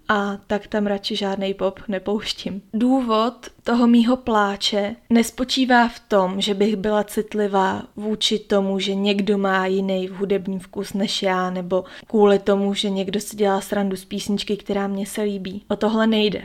a 0.09 0.37
tak 0.47 0.67
tam 0.67 0.87
radši 0.87 1.17
žádný 1.17 1.55
pop 1.55 1.81
nepouštím. 1.89 2.63
Důvod 2.75 3.35
toho 3.69 3.87
mýho 3.87 4.17
pláče 4.17 4.97
nespočívá 5.11 5.89
v 5.89 6.01
tom, 6.01 6.41
že 6.41 6.55
bych 6.55 6.77
byla 6.77 7.05
citlivá 7.05 7.83
vůči 7.97 8.39
tomu, 8.39 8.79
že 8.79 8.95
někdo 8.95 9.39
má 9.39 9.67
jiný 9.67 10.09
hudební 10.09 10.59
vkus 10.59 10.93
než 10.93 11.23
já, 11.23 11.51
nebo 11.51 11.85
kvůli 12.07 12.39
tomu, 12.39 12.75
že 12.75 12.91
někdo 12.91 13.21
si 13.21 13.37
dělá 13.37 13.61
srandu 13.61 13.97
z 13.97 14.05
písničky, 14.05 14.57
která 14.57 14.87
mě 14.87 15.07
se 15.07 15.23
líbí. 15.23 15.65
O 15.69 15.77
tohle 15.77 16.07
nejde. 16.07 16.43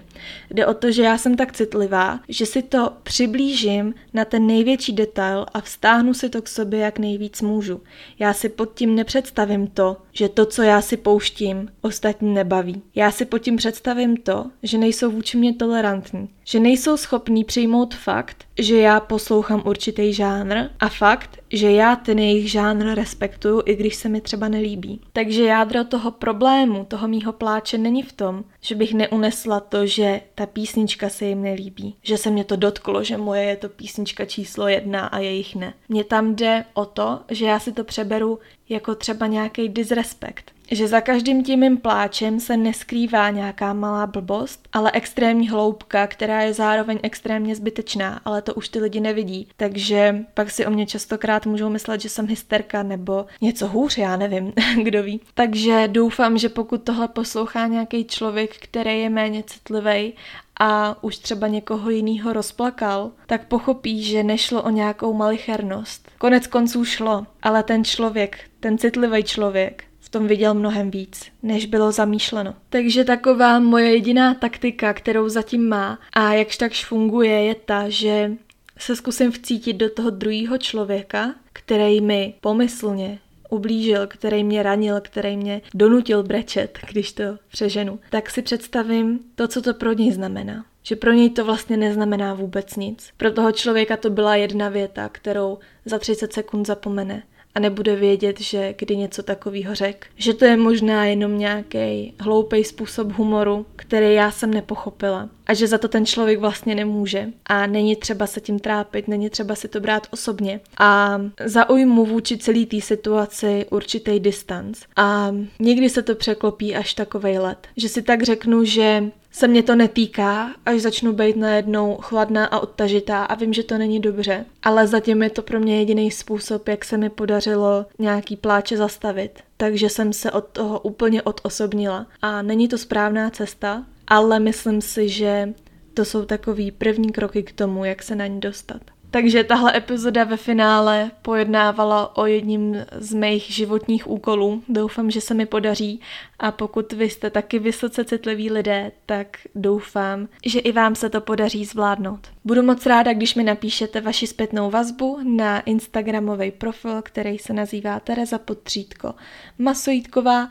Jde 0.51 0.65
o 0.65 0.73
to, 0.73 0.91
že 0.91 1.03
já 1.03 1.17
jsem 1.17 1.35
tak 1.37 1.51
citlivá, 1.51 2.19
že 2.29 2.45
si 2.45 2.61
to 2.61 2.93
přiblížím 3.03 3.93
na 4.13 4.25
ten 4.25 4.47
největší 4.47 4.93
detail 4.93 5.45
a 5.53 5.61
vztáhnu 5.61 6.13
si 6.13 6.29
to 6.29 6.41
k 6.41 6.47
sobě, 6.47 6.79
jak 6.79 6.99
nejvíc 6.99 7.41
můžu. 7.41 7.81
Já 8.19 8.33
si 8.33 8.49
pod 8.49 8.73
tím 8.73 8.95
nepředstavím 8.95 9.67
to, 9.67 9.97
že 10.11 10.29
to, 10.29 10.45
co 10.45 10.61
já 10.61 10.81
si 10.81 10.97
pouštím, 10.97 11.69
ostatní 11.81 12.33
nebaví. 12.33 12.81
Já 12.95 13.11
si 13.11 13.25
pod 13.25 13.39
tím 13.39 13.55
představím 13.55 14.17
to, 14.17 14.45
že 14.63 14.77
nejsou 14.77 15.11
vůči 15.11 15.37
mě 15.37 15.53
tolerantní, 15.53 16.29
že 16.43 16.59
nejsou 16.59 16.97
schopní 17.13 17.43
přijmout 17.43 17.95
fakt, 17.95 18.45
že 18.59 18.77
já 18.77 18.99
poslouchám 18.99 19.61
určitý 19.65 20.13
žánr 20.13 20.69
a 20.79 20.89
fakt, 20.89 21.39
že 21.51 21.71
já 21.71 21.95
ten 21.95 22.19
jejich 22.19 22.51
žánr 22.51 22.95
respektuju, 22.95 23.61
i 23.65 23.75
když 23.75 23.95
se 23.95 24.09
mi 24.09 24.21
třeba 24.21 24.47
nelíbí. 24.47 25.01
Takže 25.13 25.43
jádro 25.43 25.83
toho 25.83 26.11
problému, 26.11 26.85
toho 26.85 27.07
mýho 27.07 27.33
pláče 27.33 27.77
není 27.77 28.03
v 28.03 28.13
tom, 28.13 28.43
že 28.61 28.75
bych 28.75 28.93
neunesla 28.93 29.59
to, 29.59 29.87
že 29.87 30.21
ta 30.35 30.45
písnička 30.45 31.09
se 31.09 31.25
jim 31.25 31.41
nelíbí, 31.41 31.95
že 32.01 32.17
se 32.17 32.29
mě 32.29 32.43
to 32.43 32.55
dotklo, 32.55 33.03
že 33.03 33.17
moje 33.17 33.43
je 33.43 33.55
to 33.55 33.69
písnička 33.69 34.25
číslo 34.25 34.67
jedna 34.67 35.05
a 35.05 35.19
jejich 35.19 35.55
ne. 35.55 35.73
Mně 35.89 36.03
tam 36.03 36.35
jde 36.35 36.65
o 36.73 36.85
to, 36.85 37.19
že 37.29 37.45
já 37.45 37.59
si 37.59 37.71
to 37.71 37.83
přeberu 37.83 38.39
jako 38.69 38.95
třeba 38.95 39.27
nějaký 39.27 39.69
disrespekt. 39.69 40.51
Že 40.71 40.87
za 40.87 41.01
každým 41.01 41.43
tím 41.43 41.59
mým 41.59 41.77
pláčem 41.77 42.39
se 42.39 42.57
neskrývá 42.57 43.29
nějaká 43.29 43.73
malá 43.73 44.07
blbost, 44.07 44.67
ale 44.73 44.91
extrémní 44.91 45.49
hloubka, 45.49 46.07
která 46.07 46.41
je 46.41 46.53
zároveň 46.53 46.99
extrémně 47.03 47.55
zbytečná, 47.55 48.21
ale 48.25 48.41
to 48.41 48.53
už 48.53 48.69
ty 48.69 48.79
lidi 48.79 48.99
nevidí. 48.99 49.47
Takže 49.57 50.25
pak 50.33 50.51
si 50.51 50.65
o 50.65 50.71
mě 50.71 50.85
častokrát 50.85 51.45
můžou 51.45 51.69
myslet, 51.69 52.01
že 52.01 52.09
jsem 52.09 52.27
hysterka 52.27 52.83
nebo 52.83 53.25
něco 53.41 53.67
hůř, 53.67 53.97
já 53.97 54.17
nevím, 54.17 54.53
kdo 54.83 55.03
ví. 55.03 55.21
Takže 55.33 55.87
doufám, 55.87 56.37
že 56.37 56.49
pokud 56.49 56.83
tohle 56.83 57.07
poslouchá 57.07 57.67
nějaký 57.67 58.05
člověk, 58.05 58.55
který 58.57 59.01
je 59.01 59.09
méně 59.09 59.43
citlivý 59.43 60.13
a 60.59 61.03
už 61.03 61.17
třeba 61.17 61.47
někoho 61.47 61.89
jiného 61.89 62.33
rozplakal, 62.33 63.11
tak 63.27 63.47
pochopí, 63.47 64.03
že 64.03 64.23
nešlo 64.23 64.63
o 64.63 64.69
nějakou 64.69 65.13
malichernost. 65.13 66.11
Konec 66.17 66.47
konců 66.47 66.85
šlo, 66.85 67.25
ale 67.41 67.63
ten 67.63 67.83
člověk, 67.83 68.39
ten 68.59 68.77
citlivý 68.77 69.23
člověk, 69.23 69.83
tom 70.13 70.27
viděl 70.27 70.53
mnohem 70.53 70.91
víc, 70.91 71.25
než 71.43 71.65
bylo 71.65 71.91
zamýšleno. 71.91 72.53
Takže 72.69 73.03
taková 73.03 73.59
moje 73.59 73.91
jediná 73.91 74.33
taktika, 74.33 74.93
kterou 74.93 75.29
zatím 75.29 75.69
má 75.69 75.99
a 76.13 76.33
jakž 76.33 76.57
takž 76.57 76.85
funguje, 76.85 77.43
je 77.43 77.55
ta, 77.55 77.89
že 77.89 78.31
se 78.77 78.95
zkusím 78.95 79.31
vcítit 79.31 79.77
do 79.77 79.89
toho 79.89 80.09
druhého 80.09 80.57
člověka, 80.57 81.35
který 81.53 82.01
mi 82.01 82.33
pomyslně 82.41 83.19
ublížil, 83.49 84.07
který 84.07 84.43
mě 84.43 84.63
ranil, 84.63 85.01
který 85.01 85.37
mě 85.37 85.61
donutil 85.73 86.23
brečet, 86.23 86.79
když 86.89 87.11
to 87.13 87.23
přeženu, 87.51 87.99
tak 88.09 88.29
si 88.29 88.41
představím 88.41 89.19
to, 89.35 89.47
co 89.47 89.61
to 89.61 89.73
pro 89.73 89.93
něj 89.93 90.11
znamená. 90.11 90.65
Že 90.83 90.95
pro 90.95 91.11
něj 91.11 91.29
to 91.29 91.45
vlastně 91.45 91.77
neznamená 91.77 92.33
vůbec 92.33 92.75
nic. 92.75 93.09
Pro 93.17 93.31
toho 93.31 93.51
člověka 93.51 93.97
to 93.97 94.09
byla 94.09 94.35
jedna 94.35 94.69
věta, 94.69 95.09
kterou 95.09 95.57
za 95.85 95.99
30 95.99 96.33
sekund 96.33 96.67
zapomene 96.67 97.23
a 97.55 97.59
nebude 97.59 97.95
vědět, 97.95 98.39
že 98.39 98.75
kdy 98.77 98.97
něco 98.97 99.23
takového 99.23 99.75
řek. 99.75 100.07
Že 100.15 100.33
to 100.33 100.45
je 100.45 100.57
možná 100.57 101.05
jenom 101.05 101.37
nějaký 101.37 102.13
hloupý 102.19 102.63
způsob 102.63 103.11
humoru, 103.11 103.65
který 103.75 104.13
já 104.13 104.31
jsem 104.31 104.53
nepochopila. 104.53 105.29
A 105.47 105.53
že 105.53 105.67
za 105.67 105.77
to 105.77 105.87
ten 105.87 106.05
člověk 106.05 106.39
vlastně 106.39 106.75
nemůže. 106.75 107.27
A 107.45 107.67
není 107.67 107.95
třeba 107.95 108.27
se 108.27 108.41
tím 108.41 108.59
trápit, 108.59 109.07
není 109.07 109.29
třeba 109.29 109.55
si 109.55 109.67
to 109.67 109.79
brát 109.79 110.07
osobně. 110.11 110.59
A 110.77 111.21
zaujmu 111.45 112.05
vůči 112.05 112.37
celý 112.37 112.65
té 112.65 112.81
situaci 112.81 113.65
určitý 113.69 114.19
distanc. 114.19 114.81
A 114.95 115.35
někdy 115.59 115.89
se 115.89 116.01
to 116.01 116.15
překlopí 116.15 116.75
až 116.75 116.93
takovej 116.93 117.39
let. 117.39 117.67
Že 117.77 117.89
si 117.89 118.01
tak 118.01 118.23
řeknu, 118.23 118.63
že 118.63 119.03
se 119.33 119.47
mě 119.47 119.63
to 119.63 119.75
netýká, 119.75 120.55
až 120.65 120.81
začnu 120.81 121.13
být 121.13 121.35
najednou 121.35 121.97
chladná 122.01 122.45
a 122.45 122.59
odtažitá 122.59 123.23
a 123.23 123.35
vím, 123.35 123.53
že 123.53 123.63
to 123.63 123.77
není 123.77 123.99
dobře. 123.99 124.45
Ale 124.63 124.87
zatím 124.87 125.23
je 125.23 125.29
to 125.29 125.41
pro 125.41 125.59
mě 125.59 125.79
jediný 125.79 126.11
způsob, 126.11 126.67
jak 126.67 126.85
se 126.85 126.97
mi 126.97 127.09
podařilo 127.09 127.85
nějaký 127.99 128.35
pláče 128.35 128.77
zastavit. 128.77 129.39
Takže 129.57 129.89
jsem 129.89 130.13
se 130.13 130.31
od 130.31 130.45
toho 130.45 130.79
úplně 130.79 131.21
odosobnila. 131.21 132.07
A 132.21 132.41
není 132.41 132.67
to 132.67 132.77
správná 132.77 133.29
cesta, 133.29 133.85
ale 134.07 134.39
myslím 134.39 134.81
si, 134.81 135.09
že 135.09 135.53
to 135.93 136.05
jsou 136.05 136.25
takový 136.25 136.71
první 136.71 137.11
kroky 137.11 137.43
k 137.43 137.51
tomu, 137.51 137.85
jak 137.85 138.03
se 138.03 138.15
na 138.15 138.27
ní 138.27 138.39
dostat. 138.39 138.81
Takže 139.13 139.43
tahle 139.43 139.77
epizoda 139.77 140.23
ve 140.23 140.37
finále 140.37 141.11
pojednávala 141.21 142.17
o 142.17 142.25
jedním 142.25 142.85
z 142.91 143.13
mých 143.13 143.43
životních 143.43 144.09
úkolů. 144.09 144.63
Doufám, 144.69 145.11
že 145.11 145.21
se 145.21 145.33
mi 145.33 145.45
podaří 145.45 146.01
a 146.39 146.51
pokud 146.51 146.93
vy 146.93 147.09
jste 147.09 147.29
taky 147.29 147.59
vysoce 147.59 148.05
citliví 148.05 148.51
lidé, 148.51 148.91
tak 149.05 149.37
doufám, 149.55 150.27
že 150.45 150.59
i 150.59 150.71
vám 150.71 150.95
se 150.95 151.09
to 151.09 151.21
podaří 151.21 151.65
zvládnout. 151.65 152.27
Budu 152.45 152.63
moc 152.63 152.85
ráda, 152.85 153.13
když 153.13 153.35
mi 153.35 153.43
napíšete 153.43 154.01
vaši 154.01 154.27
zpětnou 154.27 154.69
vazbu 154.69 155.19
na 155.23 155.59
Instagramový 155.59 156.51
profil, 156.51 157.01
který 157.01 157.37
se 157.37 157.53
nazývá 157.53 157.99
Tereza 157.99 158.37
Podtřídko 158.37 159.13
Masojítková 159.57 160.47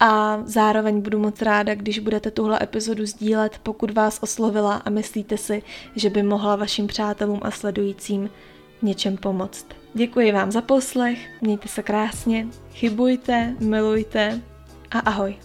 a 0.00 0.42
zároveň 0.44 1.00
budu 1.00 1.18
moc 1.18 1.42
ráda, 1.42 1.74
když 1.74 1.98
budete 1.98 2.30
tuhle 2.30 2.58
epizodu 2.62 3.06
sdílet, 3.06 3.58
pokud 3.62 3.90
vás 3.90 4.18
oslovila 4.22 4.74
a 4.74 4.90
myslíte 4.90 5.36
si, 5.36 5.62
že 5.96 6.10
by 6.10 6.22
mohla 6.22 6.56
vašim 6.56 6.86
přátelům 6.86 7.40
a 7.42 7.50
sledujícím 7.50 8.30
něčem 8.82 9.16
pomoct. 9.16 9.66
Děkuji 9.94 10.32
vám 10.32 10.50
za 10.50 10.60
poslech, 10.60 11.18
mějte 11.40 11.68
se 11.68 11.82
krásně, 11.82 12.48
chybujte, 12.72 13.54
milujte 13.60 14.40
a 14.90 14.98
ahoj. 14.98 15.36